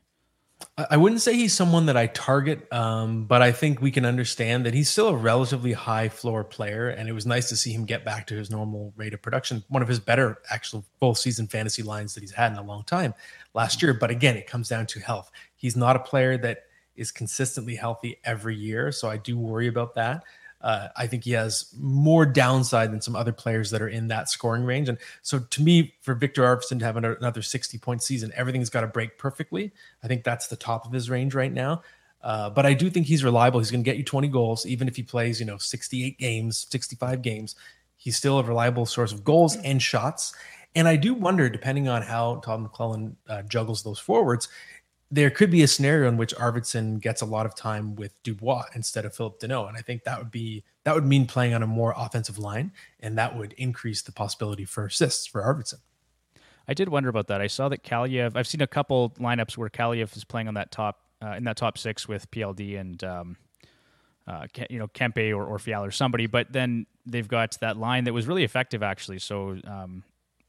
[0.79, 4.65] I wouldn't say he's someone that I target, um, but I think we can understand
[4.67, 7.85] that he's still a relatively high floor player, and it was nice to see him
[7.85, 9.65] get back to his normal rate of production.
[9.69, 12.85] One of his better actual full season fantasy lines that he's had in a long
[12.85, 13.15] time
[13.53, 13.95] last year.
[13.95, 15.31] But again, it comes down to health.
[15.57, 16.65] He's not a player that
[16.97, 20.25] is consistently healthy every year, so I do worry about that.
[20.65, 24.31] Uh, I think he has more downside than some other players that are in that
[24.31, 24.89] scoring range.
[24.89, 28.81] And so, to me, for Viktor Arvidsson to have another 60 point season, everything's got
[28.81, 29.73] to break perfectly.
[30.03, 31.83] I think that's the top of his range right now.
[32.23, 33.61] Uh, but I do think he's reliable.
[33.61, 36.67] He's going to get you 20 goals, even if he plays, you know, 68 games,
[36.71, 37.55] 65 games.
[37.97, 40.35] He's still a reliable source of goals and shots.
[40.75, 44.49] And I do wonder, depending on how Todd McLellan uh, juggles those forwards,
[45.15, 48.65] there could be a scenario in which Arvidsson gets a lot of time with Dubois
[48.75, 51.63] instead of Phillip Danault, and I think that would be that would mean playing on
[51.63, 55.79] a more offensive line, and that would increase the possibility for assists for Arvidsson.
[56.67, 57.41] I did wonder about that.
[57.41, 58.33] I saw that Kaliyev.
[58.35, 61.57] I've seen a couple lineups where Kaliyev is playing on that top uh, in that
[61.57, 63.37] top six with PLD and um,
[64.27, 68.13] uh, you know Kempe or, or or somebody, but then they've got that line that
[68.13, 69.21] was really effective actually.
[69.21, 70.03] So um,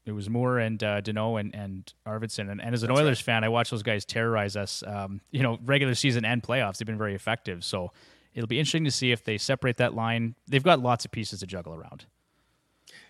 [0.06, 2.50] it was Moore and uh, and, and Arvidsson.
[2.50, 3.24] And, and as an That's Oilers right.
[3.24, 6.78] fan, I watch those guys terrorize us, um, you know, regular season and playoffs.
[6.78, 7.64] They've been very effective.
[7.64, 7.92] So
[8.32, 10.36] it'll be interesting to see if they separate that line.
[10.46, 12.06] They've got lots of pieces to juggle around.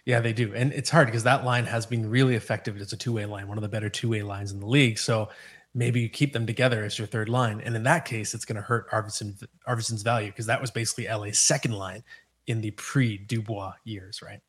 [0.06, 0.54] Yeah, they do.
[0.54, 3.46] And it's hard because that line has been really effective It's a two way line,
[3.46, 4.98] one of the better two way lines in the league.
[4.98, 5.28] So
[5.74, 7.61] maybe you keep them together as your third line.
[7.61, 11.06] And in that case, it's going to hurt Arvidsson, Arvidsson's value because that was basically
[11.09, 12.02] LA's second line
[12.46, 14.40] in the pre Dubois years, right?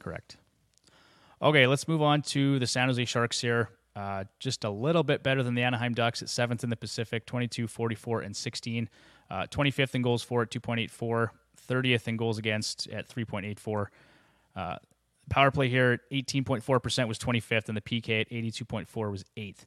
[0.00, 0.36] Correct.
[1.44, 3.68] Okay, let's move on to the San Jose Sharks here.
[3.94, 7.26] Uh, just a little bit better than the Anaheim Ducks at seventh in the Pacific,
[7.26, 8.88] 22, 44, and 16.
[9.30, 11.28] Uh, 25th in goals for at 2.84,
[11.68, 13.86] 30th in goals against at 3.84.
[14.56, 14.76] Uh,
[15.28, 19.66] power play here at 18.4% was 25th, and the PK at 82.4 was 8th.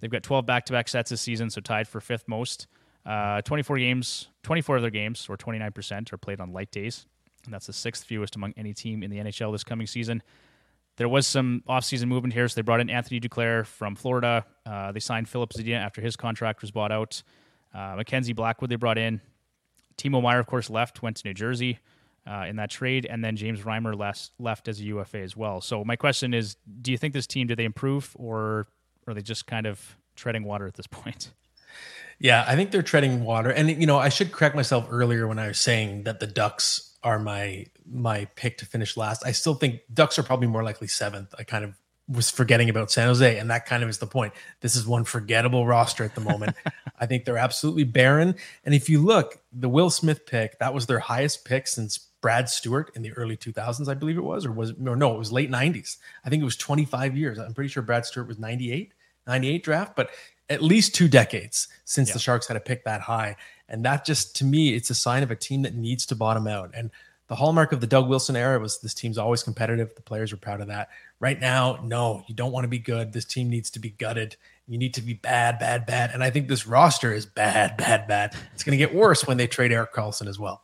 [0.00, 2.66] They've got 12 back to back sets this season, so tied for fifth most.
[3.06, 7.06] Uh, 24 games, 24 of their games, or 29%, are played on light days.
[7.44, 10.20] And that's the sixth fewest among any team in the NHL this coming season.
[10.96, 14.44] There was some offseason movement here, so they brought in Anthony Duclair from Florida.
[14.66, 17.22] Uh, they signed Filip Zadina after his contract was bought out.
[17.74, 19.20] Uh, Mackenzie Blackwood they brought in.
[19.96, 21.78] Timo Meier, of course, left, went to New Jersey
[22.26, 25.60] uh, in that trade, and then James Reimer left, left as a UFA as well.
[25.60, 28.68] So my question is, do you think this team do they improve, or
[29.06, 31.32] are they just kind of treading water at this point?
[32.18, 33.50] Yeah, I think they're treading water.
[33.50, 36.91] And you know, I should correct myself earlier when I was saying that the Ducks
[37.04, 39.24] are my my pick to finish last.
[39.26, 41.34] I still think Ducks are probably more likely seventh.
[41.38, 41.74] I kind of
[42.08, 44.32] was forgetting about San Jose, and that kind of is the point.
[44.60, 46.56] This is one forgettable roster at the moment.
[46.98, 48.34] I think they're absolutely barren.
[48.64, 52.48] And if you look, the Will Smith pick, that was their highest pick since Brad
[52.48, 54.80] Stewart in the early 2000s, I believe it was, or was it?
[54.80, 55.96] No, no, it was late 90s.
[56.24, 57.38] I think it was 25 years.
[57.38, 58.92] I'm pretty sure Brad Stewart was 98,
[59.26, 60.10] 98 draft, but
[60.52, 62.14] at least two decades since yeah.
[62.14, 63.36] the Sharks had a pick that high.
[63.68, 66.46] And that just, to me, it's a sign of a team that needs to bottom
[66.46, 66.72] out.
[66.74, 66.90] And
[67.28, 69.94] the hallmark of the Doug Wilson era was this team's always competitive.
[69.94, 70.90] The players were proud of that.
[71.18, 73.12] Right now, no, you don't want to be good.
[73.12, 74.36] This team needs to be gutted.
[74.66, 76.10] You need to be bad, bad, bad.
[76.12, 78.36] And I think this roster is bad, bad, bad.
[78.52, 80.62] It's going to get worse when they trade Erik Karlsson as well.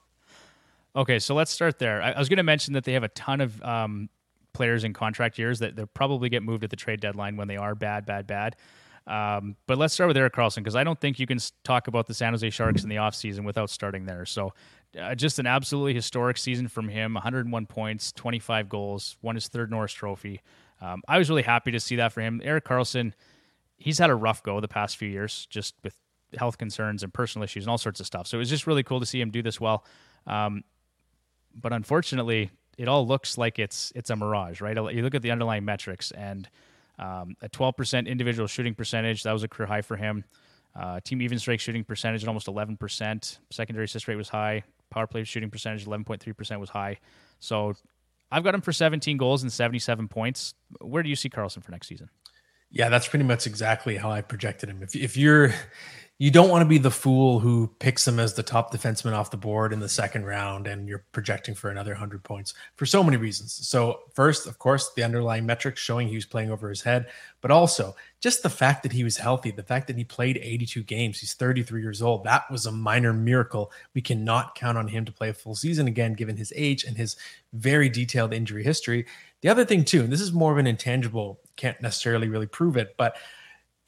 [0.94, 2.02] Okay, so let's start there.
[2.02, 4.08] I, I was going to mention that they have a ton of um,
[4.52, 7.56] players in contract years that they'll probably get moved at the trade deadline when they
[7.56, 8.56] are bad, bad, bad.
[9.08, 12.06] Um, but let's start with Erik Karlsson because I don't think you can talk about
[12.06, 14.26] the San Jose Sharks in the offseason without starting there.
[14.26, 14.52] So,
[15.00, 19.70] uh, just an absolutely historic season from him 101 points, 25 goals, won his third
[19.70, 20.42] Norris Trophy.
[20.82, 22.42] Um, I was really happy to see that for him.
[22.44, 23.14] Erik Karlsson,
[23.78, 25.96] he's had a rough go the past few years just with
[26.38, 28.26] health concerns and personal issues and all sorts of stuff.
[28.26, 29.86] So, it was just really cool to see him do this well.
[30.26, 30.64] Um,
[31.54, 34.76] but unfortunately, it all looks like it's it's a mirage, right?
[34.76, 36.46] You look at the underlying metrics and
[36.98, 39.22] um, a 12% individual shooting percentage.
[39.22, 40.24] That was a career high for him.
[40.74, 43.38] Uh, team even strike shooting percentage at almost 11%.
[43.50, 44.62] Secondary assist rate was high.
[44.90, 46.98] Power play shooting percentage 11.3% was high.
[47.40, 47.74] So
[48.30, 50.54] I've got him for 17 goals and 77 points.
[50.80, 52.10] Where do you see Karlsson for next season?
[52.70, 54.82] Yeah, that's pretty much exactly how I projected him.
[54.82, 55.54] If, if you're
[56.20, 59.30] you don't want to be the fool who picks him as the top defenseman off
[59.30, 63.04] the board in the second round and you're projecting for another 100 points for so
[63.04, 63.52] many reasons.
[63.68, 67.06] So, first, of course, the underlying metrics showing he was playing over his head,
[67.40, 70.82] but also just the fact that he was healthy, the fact that he played 82
[70.82, 72.24] games, he's 33 years old.
[72.24, 73.70] That was a minor miracle.
[73.94, 76.96] We cannot count on him to play a full season again, given his age and
[76.96, 77.14] his
[77.52, 79.06] very detailed injury history.
[79.42, 82.76] The other thing, too, and this is more of an intangible, can't necessarily really prove
[82.76, 83.16] it, but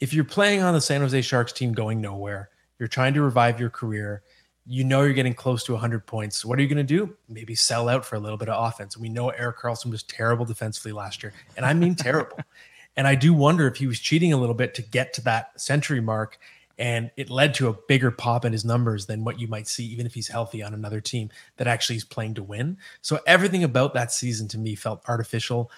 [0.01, 3.61] if you're playing on the San Jose Sharks team going nowhere, you're trying to revive
[3.61, 4.23] your career,
[4.67, 6.45] you know you're getting close to 100 points.
[6.45, 7.17] What are you going to do?
[7.29, 8.97] Maybe sell out for a little bit of offense.
[8.97, 12.39] We know Erik Karlsson was terrible defensively last year, and I mean terrible.
[12.97, 15.59] And I do wonder if he was cheating a little bit to get to that
[15.59, 16.39] century mark,
[16.77, 19.85] and it led to a bigger pop in his numbers than what you might see,
[19.87, 22.77] even if he's healthy on another team that actually is playing to win.
[23.01, 25.71] So everything about that season to me felt artificial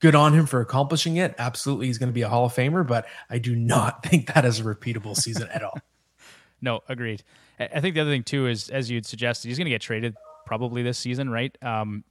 [0.00, 1.34] good on him for accomplishing it.
[1.38, 4.44] Absolutely, he's going to be a Hall of Famer, but I do not think that
[4.44, 5.78] is a repeatable season at all.
[6.62, 7.22] No, agreed.
[7.60, 10.16] I think the other thing too is, as you'd suggested, he's going to get traded
[10.46, 11.54] probably this season, right?
[11.62, 12.02] Um,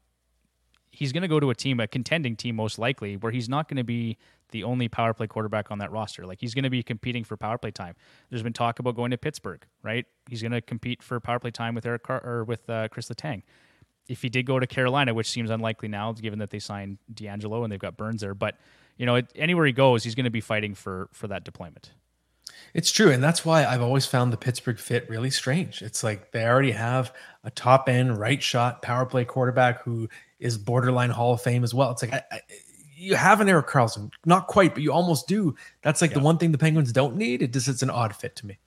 [0.91, 3.67] he's going to go to a team, a contending team, most likely, where he's not
[3.67, 4.17] going to be
[4.52, 6.26] the only power play quarterback on that roster.
[6.28, 7.95] Like he's going to be competing for power play time.
[8.30, 10.06] There's been talk about going to Pittsburgh, right?
[10.30, 13.10] He's going to compete for power play time with Eric Car- or with uh, Chris
[13.10, 13.41] Letang
[14.08, 17.63] if he did go to Carolina, which seems unlikely now, given that they signed DeAngelo
[17.63, 18.56] and they've got Burns there, but
[18.98, 21.91] you know, it, anywhere he goes, he's going to be fighting for for that deployment.
[22.74, 25.82] It's true, and that's why I've always found the Pittsburgh fit really strange.
[25.82, 27.13] It's like they already have
[27.44, 31.74] a top end right shot power play quarterback who is borderline Hall of Fame as
[31.74, 31.91] well.
[31.91, 32.41] It's like I, I,
[32.96, 35.56] you have an Erik Karlsson, not quite, but you almost do.
[35.82, 36.20] That's like yeah.
[36.20, 37.41] the one thing the Penguins don't need.
[37.41, 38.58] It just it's an odd fit to me.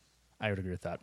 [0.40, 1.01] I would agree with that.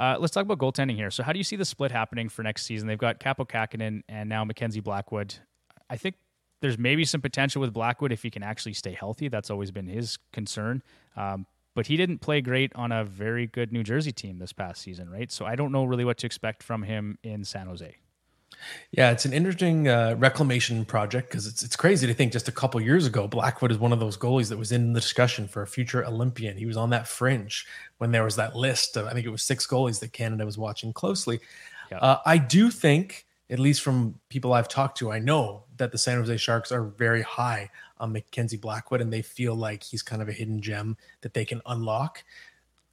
[0.00, 1.10] Uh, let's talk about goaltending here.
[1.10, 2.88] So, how do you see the split happening for next season?
[2.88, 5.34] They've got Kaapo Kähkönen and now Mackenzie Blackwood.
[5.90, 6.14] I think
[6.62, 9.28] there's maybe some potential with Blackwood if he can actually stay healthy.
[9.28, 10.82] That's always been his concern.
[11.18, 14.80] Um, but he didn't play great on a very good New Jersey team this past
[14.80, 15.30] season, right?
[15.30, 17.94] So I don't know really what to expect from him in San Jose.
[18.92, 22.52] Yeah, it's an interesting uh, reclamation project because it's it's crazy to think just a
[22.52, 25.62] couple years ago Blackwood is one of those goalies that was in the discussion for
[25.62, 26.56] a future Olympian.
[26.56, 27.66] He was on that fringe
[27.98, 30.58] when there was that list of I think it was six goalies that Canada was
[30.58, 31.40] watching closely.
[31.90, 31.98] Yeah.
[31.98, 35.98] Uh, I do think, at least from people I've talked to, I know that the
[35.98, 40.22] San Jose Sharks are very high on Mackenzie Blackwood, and they feel like he's kind
[40.22, 42.22] of a hidden gem that they can unlock.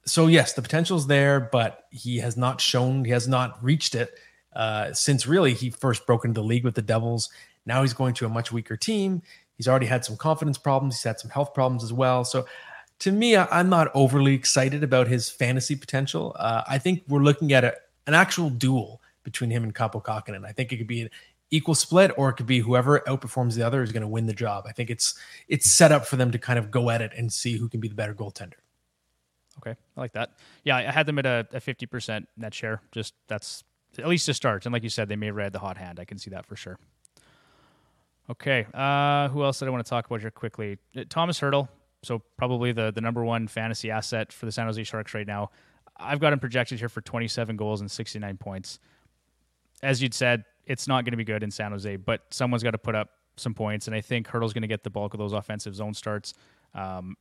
[0.04, 4.18] So yes, the potential's there, but he has not shown, he has not reached it
[4.54, 7.30] uh, since really he first broke into the league with the Devils.
[7.66, 9.22] Now he's going to a much weaker team.
[9.56, 10.96] He's already had some confidence problems.
[10.96, 12.24] He's had some health problems as well.
[12.24, 12.46] So
[13.00, 16.34] to me, I'm not overly excited about his fantasy potential.
[16.38, 17.74] Uh, I think we're looking at a,
[18.06, 20.44] an actual duel between him and Kaapo Kähkönen.
[20.44, 21.10] I think it could be an
[21.50, 24.32] equal split, or it could be whoever outperforms the other is going to win the
[24.32, 24.64] job.
[24.66, 25.14] I think it's
[25.48, 27.80] it's set up for them to kind of go at it and see who can
[27.80, 28.54] be the better goaltender.
[29.58, 30.32] Okay, I like that.
[30.64, 32.80] Yeah, I had them at a, a 50% net share.
[32.92, 33.64] Just that's
[33.96, 34.66] at least to start.
[34.66, 35.98] And like you said, they may have read the hot hand.
[36.00, 36.78] I can see that for sure.
[38.30, 38.66] Okay.
[38.74, 40.78] Uh, who else did I want to talk about here quickly?
[40.96, 41.68] Uh, Tomas Hertl.
[42.02, 45.50] so probably the the number one fantasy asset for the San Jose Sharks right now.
[45.96, 48.78] I've got him projected here for 27 goals and 69 points.
[49.82, 52.72] As you'd said, it's not going to be good in San Jose, but someone's got
[52.72, 55.18] to put up some points, and I think Hertl's going to get the bulk of
[55.18, 56.34] those offensive zone starts.
[56.74, 57.16] Um,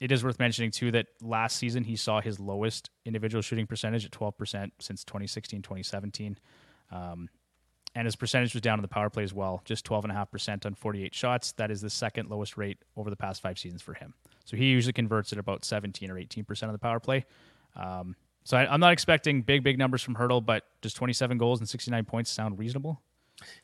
[0.00, 4.04] it is worth mentioning too that last season he saw his lowest individual shooting percentage
[4.04, 6.38] at 12% since 2016 2017
[6.90, 7.28] um,
[7.94, 11.14] and his percentage was down in the power play as well just 12.5% on 48
[11.14, 11.52] shots.
[11.52, 14.14] That is the second lowest rate over the past five seasons for him.
[14.44, 17.24] So he usually converts at about 17 or 18% of the power play.
[17.76, 21.60] Um, so I, am not expecting big big numbers from Hertl but does 27 goals
[21.60, 23.02] and 69 points sound reasonable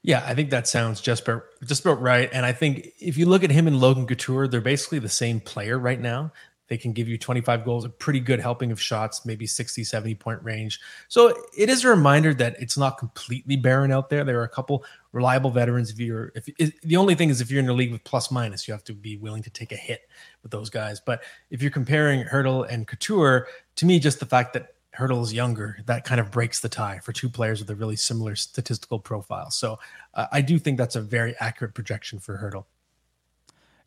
[0.02, 2.28] yeah, I think that sounds just about just about right.
[2.32, 5.40] And I think if you look at him and Logan Couture, they're basically the same
[5.40, 6.32] player right now.
[6.68, 10.14] They can give you 25 goals, a pretty good helping of shots, maybe 60, 70
[10.14, 10.80] point range.
[11.08, 14.24] So it is a reminder that it's not completely barren out there.
[14.24, 15.90] There are a couple reliable veterans.
[15.90, 18.30] If you're, if, if the only thing is if you're in a league with plus
[18.30, 20.08] minus, you have to be willing to take a hit
[20.42, 21.00] with those guys.
[21.00, 23.46] But if you're comparing Hertl and Couture,
[23.76, 26.98] to me, just the fact that Hertl is younger, that kind of breaks the tie
[26.98, 29.50] for two players with a really similar statistical profile.
[29.50, 29.78] So
[30.14, 32.64] uh, I do think that's a very accurate projection for Hertl.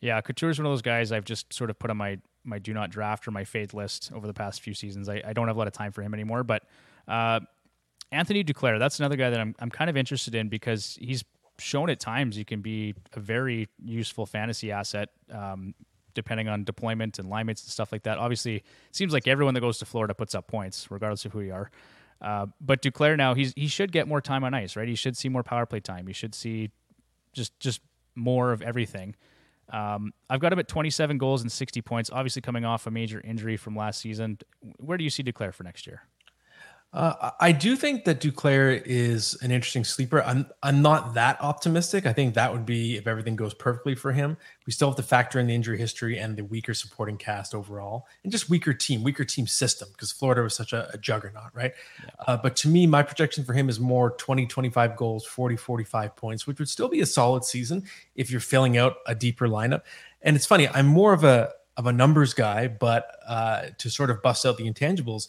[0.02, 2.60] Yeah, Couture is one of those guys I've just sort of put on my my
[2.60, 5.10] do not draft or my fade list over the past few seasons.
[5.10, 6.64] I, I don't have a lot of time for him anymore, but
[7.08, 7.42] uh,
[8.12, 11.24] Anthony Duclair, that's another guy that I'm I'm kind of interested in because he's
[11.60, 15.10] shown at times he can be a very useful fantasy asset.
[15.32, 15.74] Um,
[16.18, 18.18] depending on deployment and line mates and stuff like that.
[18.18, 21.42] Obviously, it seems like everyone that goes to Florida puts up points, regardless of who
[21.42, 21.70] you are.
[22.20, 24.88] Uh, but Duclair now he's he should get more time on ice, right?
[24.88, 26.08] He should see more power play time.
[26.08, 26.72] He should see
[27.34, 27.82] just just
[28.16, 29.16] more of everything.
[29.70, 32.10] Um, I've got him at 27 goals and 60 points.
[32.12, 34.40] Obviously, coming off a major injury from last season.
[34.78, 36.02] Where do you see Duclair for next year?
[36.94, 40.24] Uh, I do think that Duclair is an interesting sleeper.
[40.24, 42.06] I'm I'm not that optimistic.
[42.06, 44.38] I think that would be if everything goes perfectly for him.
[44.66, 48.08] We still have to factor in the injury history and the weaker supporting cast overall,
[48.24, 51.74] and just weaker team, weaker team system because Florida was such a, a juggernaut, right?
[52.02, 52.10] Yeah.
[52.26, 56.16] Uh, but to me, my projection for him is more 20, 25 goals, 40, 45
[56.16, 57.84] points, which would still be a solid season
[58.16, 59.82] if you're filling out a deeper lineup.
[60.22, 64.10] And it's funny, I'm more of a of a numbers guy, but uh, to sort
[64.10, 65.28] of bust out the intangibles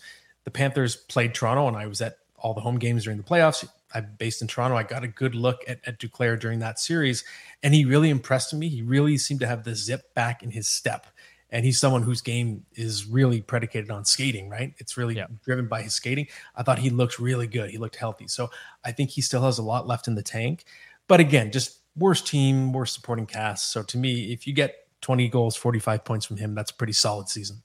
[0.49, 3.69] the Panthers played Toronto, and I was at all the home games during the playoffs.
[3.95, 4.79] I'm based in Toronto.
[4.79, 7.23] I got a good look at, at Duclair during that series,
[7.63, 8.67] and he really impressed me.
[8.71, 11.07] He really seemed to have the zip back in his step.
[11.51, 14.73] And he's someone whose game is really predicated on skating, right?
[14.79, 15.27] It's really yeah.
[15.45, 16.29] driven by his skating.
[16.57, 17.69] I thought he looked really good.
[17.69, 18.27] He looked healthy.
[18.27, 18.51] So
[18.85, 20.65] I think he still has a lot left in the tank.
[21.09, 23.71] But again, just worst team, worst supporting cast.
[23.71, 26.95] So to me, if you get 20 goals, 45 points from him, that's a pretty
[26.95, 27.63] solid season.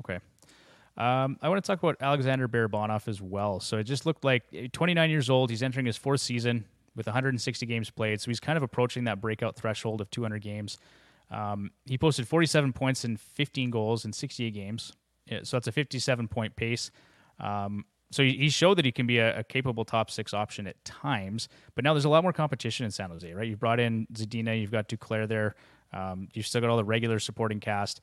[0.00, 0.20] Okay.
[0.96, 3.60] Um, I want to talk about Alexander Barabanov as well.
[3.60, 5.50] So it just looked like eh, 29 years old.
[5.50, 8.20] He's entering his fourth season with 160 games played.
[8.20, 10.78] So he's kind of approaching that breakout threshold of 200 games.
[11.30, 14.92] Um, he posted 47 points and 15 goals in 68 games.
[15.42, 16.90] So that's a 57 point pace.
[17.40, 20.82] Um, so he showed that he can be a, a, capable top six option at
[20.84, 21.48] times.
[21.74, 23.46] But now there's a lot more competition in San Jose, right?
[23.46, 25.56] You've brought in Zadina, you've got Duclair there.
[25.92, 28.00] Um, you've still got all the regular supporting cast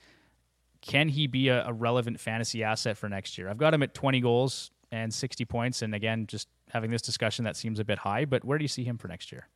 [0.84, 3.50] can he be a, a, relevant fantasy asset for next year?
[3.50, 5.82] I've got him at 20 goals and 60 points.
[5.82, 8.70] And again, just having this discussion, that seems a bit high, but where do you
[8.70, 9.48] see him for next year?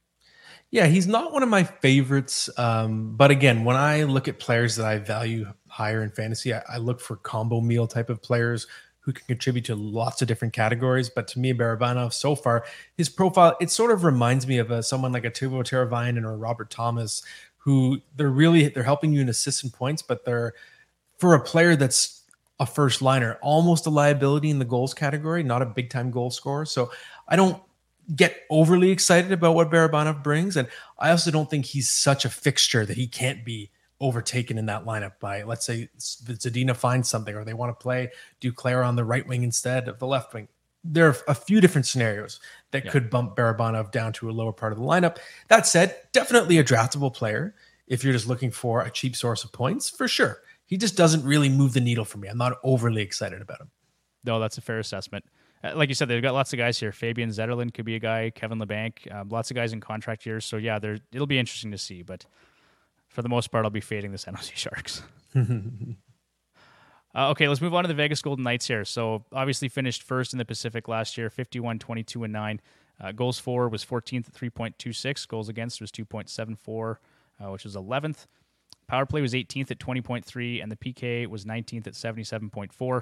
[0.71, 2.49] Yeah, he's not one of my favorites.
[2.57, 6.63] Um, but again, when I look at players that I value higher in fantasy, I,
[6.69, 8.65] I, look for combo meal type of players
[9.01, 11.09] who can contribute to lots of different categories.
[11.09, 12.65] But to me, Barabanov, so far,
[12.95, 16.37] his profile, it sort of reminds me of a, someone like a Teuvo Teravainen or
[16.37, 17.21] Robert Thomas,
[17.57, 20.53] who they're really, they're helping you in assists and points, but they're,
[21.17, 22.23] for a player that's
[22.59, 26.31] a first liner, almost a liability in the goals category, not a big time goal
[26.31, 26.65] scorer.
[26.65, 26.91] So
[27.27, 27.61] I don't
[28.15, 30.57] get overly excited about what Barabanov brings.
[30.57, 34.67] And I also don't think he's such a fixture that he can't be overtaken in
[34.67, 38.11] that lineup by, let's say, Zadina finds something or they want to play
[38.41, 40.47] Duclair on the right wing instead of the left wing.
[40.83, 42.39] There are a few different scenarios
[42.71, 42.91] that yeah.
[42.91, 45.17] could bump Barabanov down to a lower part of the lineup.
[45.49, 47.55] That said, definitely a draftable player
[47.87, 51.23] if you're just looking for a cheap source of points, for sure he just doesn't
[51.23, 52.27] really move the needle for me.
[52.27, 53.71] I'm not overly excited about him.
[54.23, 55.25] No, that's a fair assessment.
[55.63, 56.91] Uh, like you said, they've got lots of guys here.
[56.91, 58.29] Fabian Zetterlund could be a guy.
[58.29, 60.45] Kevin Labanc, um, lots of guys in contract years.
[60.45, 60.77] So yeah,
[61.11, 62.03] it'll be interesting to see.
[62.03, 62.25] But
[63.07, 65.01] for the most part, I'll be fading the San Jose Sharks.
[67.15, 68.85] Uh, okay, let's move on to the Vegas Golden Knights here.
[68.85, 72.61] So, obviously, finished first in the Pacific last year 51, 22, and 9.
[72.99, 75.27] Uh, goals for was 14th at 3.26.
[75.27, 76.97] Goals against was 2.74,
[77.39, 78.27] uh, which was 11th.
[78.87, 83.01] Power play was 18th at 20.3, and the PK was 19th at 77.4.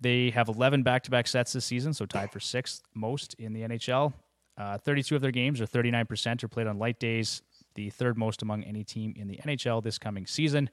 [0.00, 3.52] They have 11 back to back sets this season, so tied for sixth most in
[3.52, 4.12] the NHL.
[4.56, 7.42] Uh, 32 of their games, or 39%, are played on light days,
[7.74, 10.68] the third most among any team in the NHL this coming season.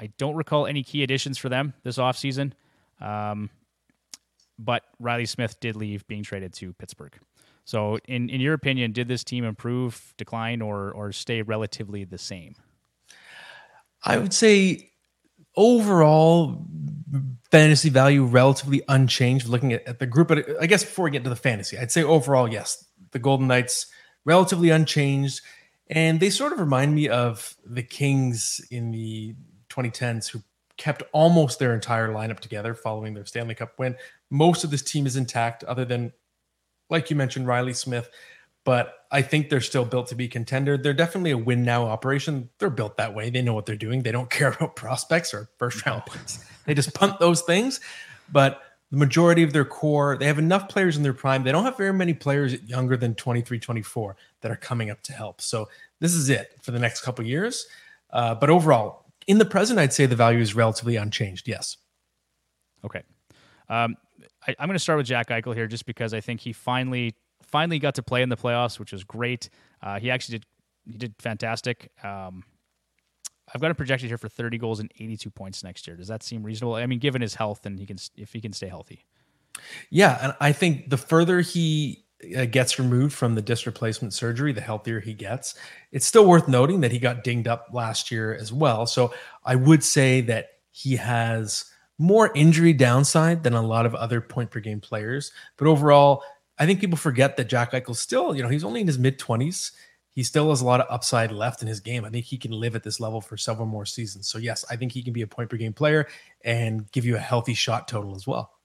[0.00, 2.52] I don't recall any key additions for them this offseason.
[3.00, 3.50] Um,
[4.58, 7.14] but Reilly Smith did leave, being traded to Pittsburgh.
[7.64, 12.18] So, in, in your opinion, did this team improve, decline, or or stay relatively the
[12.18, 12.54] same?
[14.04, 14.92] I would say
[15.56, 16.64] overall
[17.50, 19.48] fantasy value relatively unchanged.
[19.48, 21.92] Looking at, at the group, but I guess before we get to the fantasy, I'd
[21.92, 23.86] say overall, yes, the Golden Knights
[24.24, 25.40] relatively unchanged,
[25.88, 29.34] and they sort of remind me of the Kings in the
[29.70, 30.42] 2010s, who
[30.76, 33.96] kept almost their entire lineup together following their Stanley Cup win.
[34.30, 36.12] Most of this team is intact, other than,
[36.90, 38.10] like you mentioned, Reilly Smith.
[38.68, 40.76] But I think they're still built to be contender.
[40.76, 42.50] They're definitely a win now operation.
[42.58, 43.30] They're built that way.
[43.30, 44.02] They know what they're doing.
[44.02, 46.44] They don't care about prospects or first round picks.
[46.66, 47.80] They just punt those things.
[48.30, 48.60] But
[48.90, 51.44] the majority of their core, they have enough players in their prime.
[51.44, 55.14] They don't have very many players younger than 23, 24 that are coming up to
[55.14, 55.40] help.
[55.40, 57.66] So this is it for the next couple years.
[58.10, 61.48] Uh, but overall, in the present, I'd say the value is relatively unchanged.
[61.48, 61.78] Yes.
[62.84, 63.02] Okay.
[63.70, 63.96] Um,
[64.46, 67.14] I, am going to start with Jack Eichel here, just because I think he finally
[67.50, 69.50] finally got to play in the playoffs, which was great.
[69.82, 70.46] Uh, he actually did
[70.90, 71.90] he did fantastic.
[72.02, 72.44] Um,
[73.54, 75.96] I've got him projected here for 30 goals and 82 points next year.
[75.96, 76.74] Does that seem reasonable?
[76.74, 79.04] I mean, given his health and he can if he can stay healthy.
[79.90, 82.04] Yeah, and I think the further he
[82.36, 85.54] uh, gets removed from the disc replacement surgery, the healthier he gets.
[85.92, 88.86] It's still worth noting that he got dinged up last year as well.
[88.86, 89.12] So
[89.44, 91.64] I would say that he has
[91.98, 95.32] more injury downside than a lot of other point per game players.
[95.56, 96.22] But overall,
[96.58, 99.18] I think people forget that Jack Eichel still, you know, he's only in his mid
[99.18, 99.72] 20s.
[100.10, 102.04] He still has a lot of upside left in his game.
[102.04, 104.28] I think he can live at this level for several more seasons.
[104.28, 106.08] So, yes, I think he can be a point per game player
[106.44, 108.58] and give you a healthy shot total as well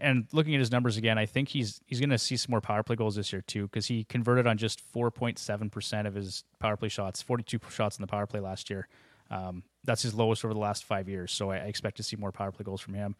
[0.00, 2.60] and looking at his numbers again, I think he's he's going to see some more
[2.60, 6.44] power play goals this year too because he converted on just 4.7 percent of his
[6.58, 8.88] power play shots, 42 shots in the power play last year.
[9.30, 11.32] Um, that's his lowest over the last five years.
[11.32, 13.16] So I, I, expect to see more power play goals from him.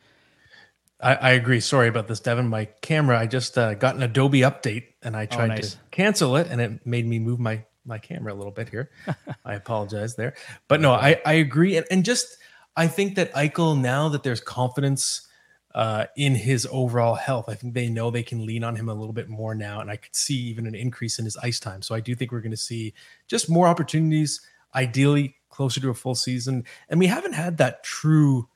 [1.03, 1.61] I, I agree.
[1.61, 2.49] Sorry about this, Devon.
[2.49, 5.73] My camera, I just uh, got an Adobe update and I oh, tried oh, nice.
[5.75, 8.91] to cancel it, and it made me move my my camera a little bit here.
[9.45, 10.35] I apologize there,
[10.69, 12.39] but no, I I agree, and, and just
[12.77, 15.29] I think that Eichel now that there's confidence
[15.75, 17.49] uh, in his overall health.
[17.49, 19.91] I think they know they can lean on him a little bit more now, and
[19.91, 21.83] I could see even an increase in his ice time.
[21.83, 22.95] So I do think we're going to see
[23.27, 24.41] just more opportunities,
[24.75, 26.65] ideally closer to a full season.
[26.89, 28.49] And we haven't had that true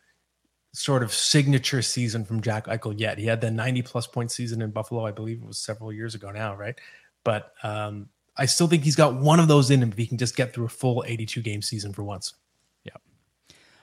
[0.76, 3.18] sort of signature season from Jack Eichel yet.
[3.18, 6.14] He had the 90 plus point season in Buffalo, I believe it was several years
[6.14, 6.78] ago now, right?
[7.24, 10.18] But um, I still think he's got one of those in him if he can
[10.18, 12.34] just get through a full 82 game season for once.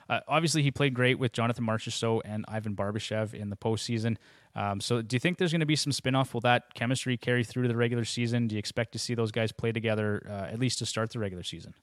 [0.08, 4.16] Uh, obviously, he played great with Jonathan Marchessault and Ivan Barbashev in the postseason.
[4.54, 6.34] Um, so, do you think there's going to be some spinoff?
[6.34, 8.46] Will that chemistry carry through to the regular season?
[8.46, 11.18] Do you expect to see those guys play together uh, at least to start the
[11.18, 11.74] regular season?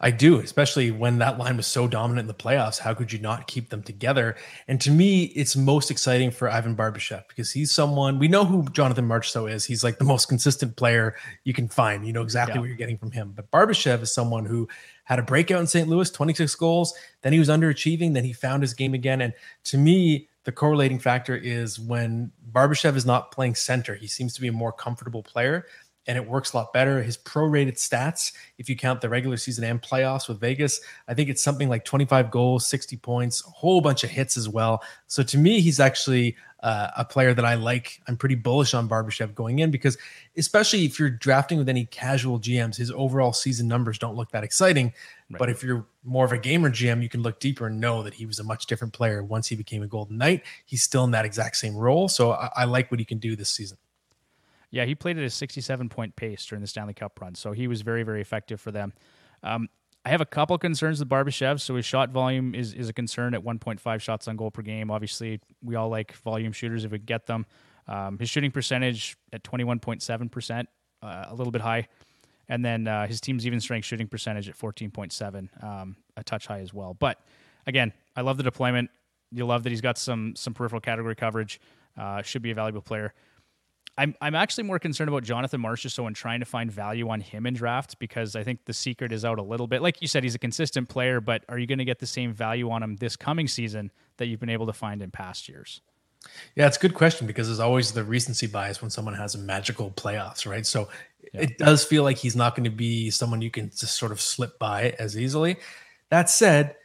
[0.00, 2.78] I do, especially when that line was so dominant in the playoffs.
[2.78, 4.36] How could you not keep them together?
[4.66, 8.68] And to me, it's most exciting for Ivan Barbashev because he's someone we know who
[8.70, 9.64] Jonathan Marchessault is.
[9.64, 12.06] He's like the most consistent player you can find.
[12.06, 12.60] You know exactly yeah.
[12.60, 13.32] what you're getting from him.
[13.34, 14.68] But Barbashev is someone who
[15.04, 15.88] had a breakout in St.
[15.88, 16.94] Louis, 26 goals.
[17.22, 18.14] Then he was underachieving.
[18.14, 19.20] Then he found his game again.
[19.20, 19.32] And
[19.64, 24.40] to me, the correlating factor is when Barbashev is not playing center, he seems to
[24.40, 25.66] be a more comfortable player
[26.08, 27.02] and it works a lot better.
[27.02, 31.28] His prorated stats, if you count the regular season and playoffs with Vegas, I think
[31.28, 34.82] it's something like 25 goals, 60 points, a whole bunch of hits as well.
[35.06, 38.00] So to me, he's actually uh, a player that I like.
[38.08, 39.98] I'm pretty bullish on Barbashev going in because,
[40.38, 44.42] especially if you're drafting with any casual GMs, his overall season numbers don't look that
[44.42, 44.94] exciting.
[45.30, 45.38] Right.
[45.38, 48.14] But if you're more of a gamer GM, you can look deeper and know that
[48.14, 50.42] he was a much different player once he became a Golden Knight.
[50.64, 52.08] He's still in that exact same role.
[52.08, 53.76] So I, I like what he can do this season.
[54.70, 57.66] Yeah, he played at a 67 point pace during the Stanley Cup run, so he
[57.66, 58.92] was very, very effective for them.
[59.42, 59.68] Um,
[60.04, 61.60] I have a couple concerns with Barbashev.
[61.60, 64.90] So his shot volume is, is a concern at 1.5 shots on goal per game.
[64.90, 67.44] Obviously, we all like volume shooters if we get them.
[67.86, 70.66] Um, his shooting percentage at 21.7%,
[71.02, 71.88] uh, a little bit high.
[72.48, 76.60] And then uh, his team's even strength shooting percentage at 14.7, um, a touch high
[76.60, 76.94] as well.
[76.94, 77.20] But
[77.66, 78.90] again, I love the deployment.
[79.30, 81.60] You love that he's got some some peripheral category coverage.
[81.98, 83.12] Uh, should be a valuable player.
[83.98, 87.46] I'm I'm actually more concerned about Jonathan Marchessault and trying to find value on him
[87.46, 89.82] in drafts because I think the secret is out a little bit.
[89.82, 92.32] Like you said, he's a consistent player, but are you going to get the same
[92.32, 95.82] value on him this coming season that you've been able to find in past years?
[96.54, 99.38] Yeah, it's a good question because there's always the recency bias when someone has a
[99.38, 100.64] magical playoffs, right?
[100.64, 100.88] So
[101.34, 101.42] yeah.
[101.42, 104.20] it does feel like he's not going to be someone you can just sort of
[104.20, 105.56] slip by as easily.
[106.10, 106.76] That said,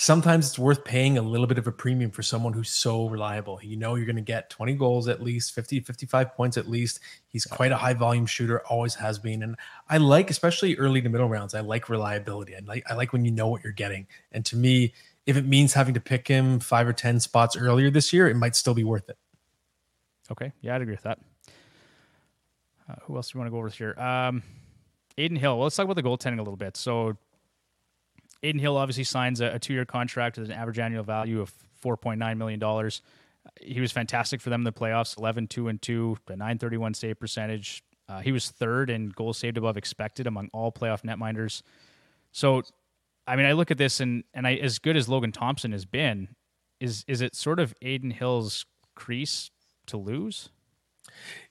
[0.00, 3.58] sometimes it's worth paying a little bit of a premium for someone who's so reliable.
[3.60, 7.00] You know, you're going to get 20 goals at least, 50, 55 points at least.
[7.26, 9.42] He's quite a high volume shooter, always has been.
[9.42, 9.56] And
[9.88, 12.54] I like, especially early to middle rounds, I like reliability.
[12.54, 14.06] I like, I like when you know what you're getting.
[14.30, 14.94] And to me,
[15.26, 18.36] if it means having to pick him five or 10 spots earlier this year, it
[18.36, 19.18] might still be worth it.
[20.30, 20.52] Okay.
[20.60, 21.18] Yeah, I'd agree with that.
[22.88, 23.98] Uh, who else do you want to go over here?
[23.98, 24.44] Um,
[25.18, 25.56] Adin Hill.
[25.56, 26.76] Well, let's talk about the goaltending a little bit.
[26.76, 27.16] So
[28.42, 31.52] Adin Hill obviously signs a, a two year contract with an average annual value of
[31.82, 32.90] $4.9 million.
[33.60, 37.18] He was fantastic for them in the playoffs 11 2 and 2, the 931 save
[37.18, 37.82] percentage.
[38.08, 41.62] Uh, he was third in goals saved above expected among all playoff netminders.
[42.32, 42.62] So,
[43.26, 45.84] I mean, I look at this and, and I, as good as Logan Thompson has
[45.84, 46.28] been,
[46.80, 48.64] is is it sort of Adin Hill's
[48.94, 49.50] crease
[49.86, 50.50] to lose?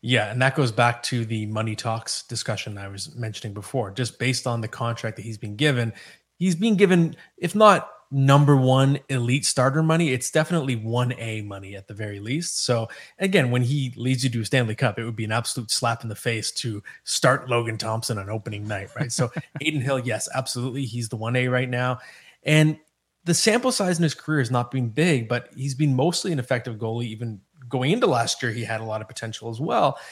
[0.02, 3.92] Yeah, and that goes back to the money talks discussion I was mentioning before.
[3.92, 5.94] Just based on the contract that he's been given,
[6.38, 11.88] he's being given, if not number one elite starter money, it's definitely 1A money at
[11.88, 12.64] the very least.
[12.64, 12.88] So,
[13.20, 16.04] again, when he leads you to a Stanley Cup, it would be an absolute slap
[16.04, 19.12] in the face to start Logan Thompson on opening night, right?
[19.12, 19.32] So,
[19.62, 20.86] Adin Hill, yes, absolutely.
[20.86, 22.00] He's the 1A right now.
[22.44, 22.80] And
[23.26, 26.40] the sample size in his career has not been big, but he's been mostly an
[26.40, 27.08] effective goalie.
[27.08, 29.98] Even going into last year, he had a lot of potential as well.
[29.98, 30.04] Yeah.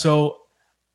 [0.00, 0.38] So,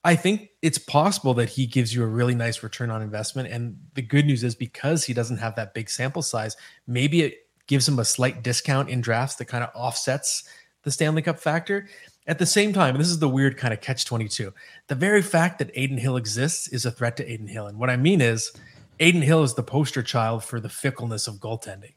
[0.03, 3.49] I think it's possible that he gives you a really nice return on investment.
[3.49, 6.55] And the good news is because he doesn't have that big sample size,
[6.87, 10.43] maybe it gives him a slight discount in drafts that kind of offsets
[10.83, 11.87] the Stanley Cup factor.
[12.27, 14.53] At the same time, this is the weird kind of catch 22.
[14.87, 17.67] The very fact that Adin Hill exists is a threat to Adin Hill.
[17.67, 18.51] And what I mean is,
[18.99, 21.93] Adin Hill is the poster child for the fickleness of goaltending.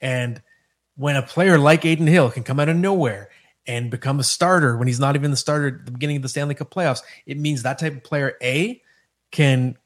[0.00, 0.42] And
[0.96, 3.30] when a player like Adin Hill can come out of nowhere
[3.68, 6.28] and become a starter when he's not even the starter at the beginning of the
[6.28, 8.82] Stanley Cup playoffs, it means that type of player A
[9.30, 9.76] can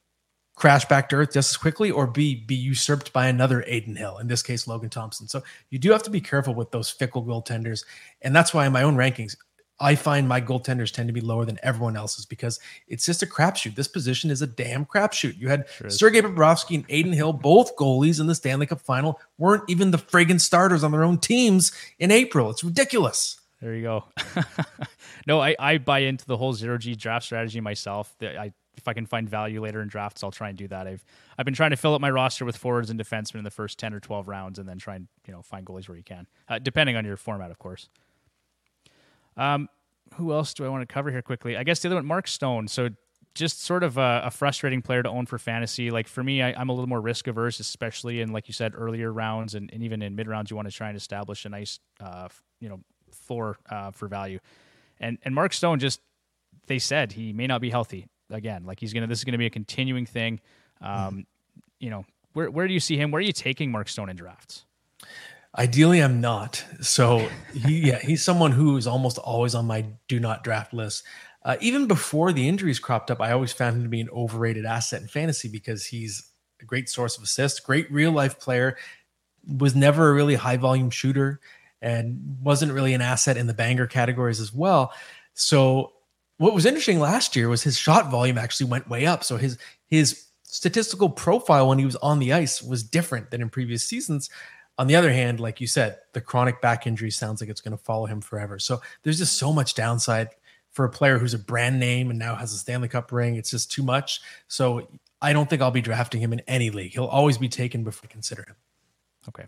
[0.55, 4.19] crash back to earth just as quickly, or B be usurped by another Adin Hill,
[4.19, 5.27] in this case Logan Thompson.
[5.27, 7.85] So you do have to be careful with those fickle goaltenders,
[8.23, 9.37] and that's why in my own rankings.
[9.81, 13.27] I find my goaltenders tend to be lower than everyone else's because it's just a
[13.27, 13.75] crapshoot.
[13.75, 15.37] This position is a damn crapshoot.
[15.37, 19.19] You had sure Sergei Bobrovsky and Adin Hill, both goalies in the Stanley Cup final,
[19.39, 22.51] weren't even the friggin' starters on their own teams in April.
[22.51, 23.41] It's ridiculous.
[23.63, 24.05] There you go.
[25.29, 28.13] no, I, I buy into the whole zero G draft strategy myself.
[28.21, 30.89] I if I can find value later in drafts, I'll try and do that.
[30.89, 31.05] I've
[31.39, 33.79] I've been trying to fill up my roster with forwards and defensemen in the first
[33.79, 36.27] ten or twelve rounds, and then try and you know find goalies where you can,
[36.49, 37.89] uh, depending on your format, of course.
[39.37, 39.69] Um,
[40.15, 41.57] who else do I want to cover here quickly?
[41.57, 42.67] I guess the other one, Mark Stone.
[42.67, 42.89] So
[43.35, 45.91] just sort of a, a frustrating player to own for fantasy.
[45.91, 48.73] Like for me, I, am a little more risk averse, especially in like you said
[48.77, 50.51] earlier rounds and, and even in mid rounds.
[50.51, 52.29] You want to try and establish a nice, uh,
[52.61, 52.81] you know,
[53.23, 54.39] floor uh, for value.
[55.01, 56.01] And and Mark Stone just
[56.67, 58.65] they said he may not be healthy again.
[58.65, 60.41] Like he's gonna this is gonna be a continuing thing.
[60.81, 61.21] Um, mm-hmm.
[61.81, 63.11] You know, where where do you see him?
[63.11, 64.65] Where are you taking Mark Stone in drafts?
[65.59, 66.65] Ideally, I'm not.
[66.81, 71.05] So he yeah he's someone who is almost always on my do not draft list.
[71.45, 74.65] Uh, even before the injuries cropped up, I always found him to be an overrated
[74.65, 78.77] asset in fantasy because he's a great source of assists, great real life player,
[79.59, 81.41] was never a really high volume shooter,
[81.83, 84.93] and wasn't really an asset in the banger categories as well.
[85.35, 85.93] So
[86.39, 89.25] what was interesting last year was his shot volume actually went way up.
[89.25, 93.49] So his his statistical profile when he was on the ice was different than in
[93.49, 94.31] previous seasons.
[94.79, 97.77] On the other hand, like you said, the chronic back injury sounds like it's going
[97.77, 98.59] to follow him forever.
[98.59, 100.29] So there's just so much downside
[100.71, 103.37] for a player who's a brand name and now has a Stanley Cup ring.
[103.37, 104.21] It's just too much.
[104.49, 104.89] So
[105.21, 106.93] I don't think I'll be drafting him in any league.
[106.93, 108.57] He'll always be taken before I consider him.
[109.29, 109.45] Okay.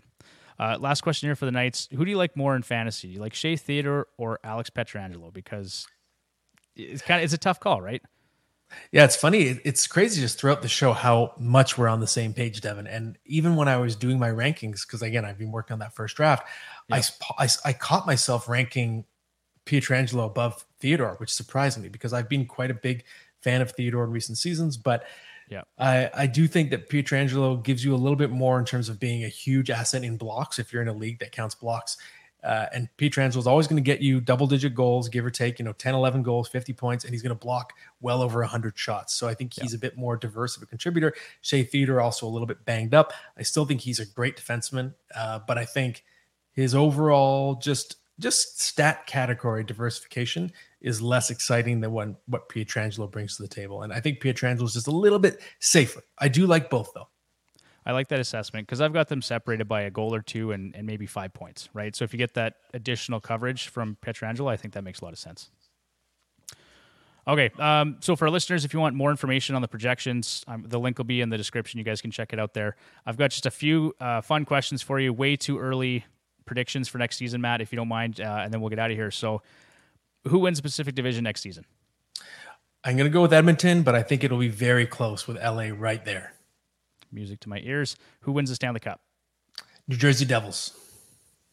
[0.57, 3.07] Uh, last question here for the Knights: Who do you like more in fantasy?
[3.07, 5.33] Do You like Shea Theodore or Alex Pietrangelo?
[5.33, 5.87] Because
[6.75, 8.01] it's kind of it's a tough call, right?
[8.91, 9.59] Yeah, it's funny.
[9.63, 12.87] It's crazy just throughout the show how much we're on the same page, Devon.
[12.87, 15.93] And even when I was doing my rankings, because again, I've been working on that
[15.93, 16.47] first draft,
[16.91, 17.03] I,
[17.37, 19.05] I, I caught myself ranking
[19.65, 23.03] Pietrangelo above Theodore, which surprised me because I've been quite a big
[23.41, 24.77] fan of Theodore in recent seasons.
[24.77, 25.05] But
[25.49, 28.89] yeah, I, I do think that Pietrangelo gives you a little bit more in terms
[28.89, 31.97] of being a huge asset in blocks if you're in a league that counts blocks.
[32.45, 35.57] Uh, and Pietrangelo is always going to get you double digit goals, give or take,
[35.57, 38.77] you know, 10, 11 goals, 50 points, and he's going to block well over 100
[38.77, 39.15] shots.
[39.15, 39.77] So I think he's yeah.
[39.77, 41.15] a bit more diverse of a contributor.
[41.41, 43.13] Shea Theodore also a little bit banged up.
[43.35, 46.03] I still think he's a great defenseman, uh, but I think
[46.51, 50.51] his overall just just stat category diversification
[50.85, 53.81] is less exciting than what, what Pietrangelo brings to the table.
[53.81, 56.01] And I think Pietrangelo is just a little bit safer.
[56.19, 57.09] I do like both, though.
[57.87, 60.75] I like that assessment because I've got them separated by a goal or two and,
[60.75, 61.95] and maybe five points, right?
[61.95, 65.13] So if you get that additional coverage from Pietrangelo, I think that makes a lot
[65.13, 65.49] of sense.
[67.27, 67.49] Okay.
[67.57, 70.79] Um, so for our listeners, if you want more information on the projections, um, the
[70.79, 71.79] link will be in the description.
[71.79, 72.75] You guys can check it out there.
[73.05, 75.11] I've got just a few uh, fun questions for you.
[75.11, 76.05] Way too early
[76.45, 78.91] predictions for next season, Matt, if you don't mind, uh, and then we'll get out
[78.91, 79.09] of here.
[79.09, 79.41] So,
[80.27, 81.65] who wins the Pacific Division next season?
[82.83, 85.69] I'm going to go with Edmonton, but I think it'll be very close with LA
[85.75, 86.33] right there.
[87.11, 87.95] Music to my ears.
[88.21, 89.01] Who wins the Stanley Cup?
[89.87, 90.77] New Jersey Devils.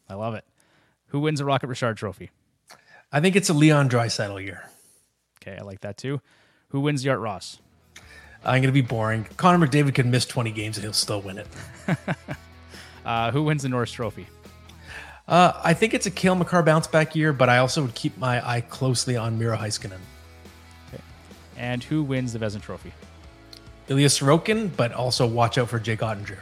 [0.09, 0.45] I love it.
[1.07, 2.29] Who wins the Rocket Richard Trophy?
[3.11, 4.69] I think it's a Leon Draisaitl year.
[5.41, 6.21] Okay, I like that too.
[6.69, 7.59] Who wins the Art Ross?
[8.43, 9.25] I'm going to be boring.
[9.37, 11.47] Connor McDavid could miss 20 games and he'll still win it.
[13.05, 14.27] uh, who wins the Norris Trophy?
[15.27, 18.17] Uh, I think it's a Cale Makar bounce back year, but I also would keep
[18.17, 19.99] my eye closely on Miro Heiskanen.
[20.89, 21.01] Okay.
[21.57, 22.91] And who wins the Vezina Trophy?
[23.87, 26.39] Ilya Sorokin, but also watch out for Jake Oettinger.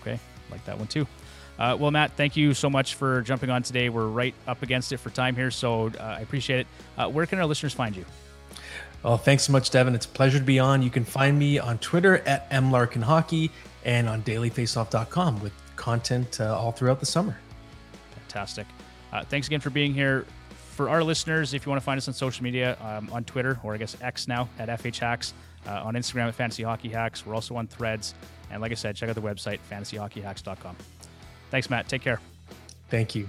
[0.00, 0.18] Okay,
[0.50, 1.06] like that one too.
[1.58, 3.88] Uh, well, Matt, thank you so much for jumping on today.
[3.88, 6.66] We're right up against it for time here, so uh, I appreciate it.
[6.98, 8.04] Uh, where can our listeners find you?
[9.02, 9.94] Well, thanks so much, Devon.
[9.94, 10.82] It's a pleasure to be on.
[10.82, 13.50] You can find me on Twitter at mlarkinhockey
[13.84, 17.38] and on dailyfaceoff.com with content uh, all throughout the summer.
[18.36, 18.66] Fantastic.
[19.14, 20.26] Uh, thanks again for being here.
[20.74, 23.58] For our listeners, if you want to find us on social media, um, on Twitter,
[23.62, 25.32] or I guess X now at FH Hacks,
[25.66, 27.24] uh, on Instagram at Fantasy Hockey Hacks.
[27.24, 28.14] We're also on threads.
[28.50, 30.76] And like I said, check out the website, fantasyhockeyhacks.com.
[31.50, 31.88] Thanks, Matt.
[31.88, 32.20] Take care.
[32.90, 33.26] Thank you.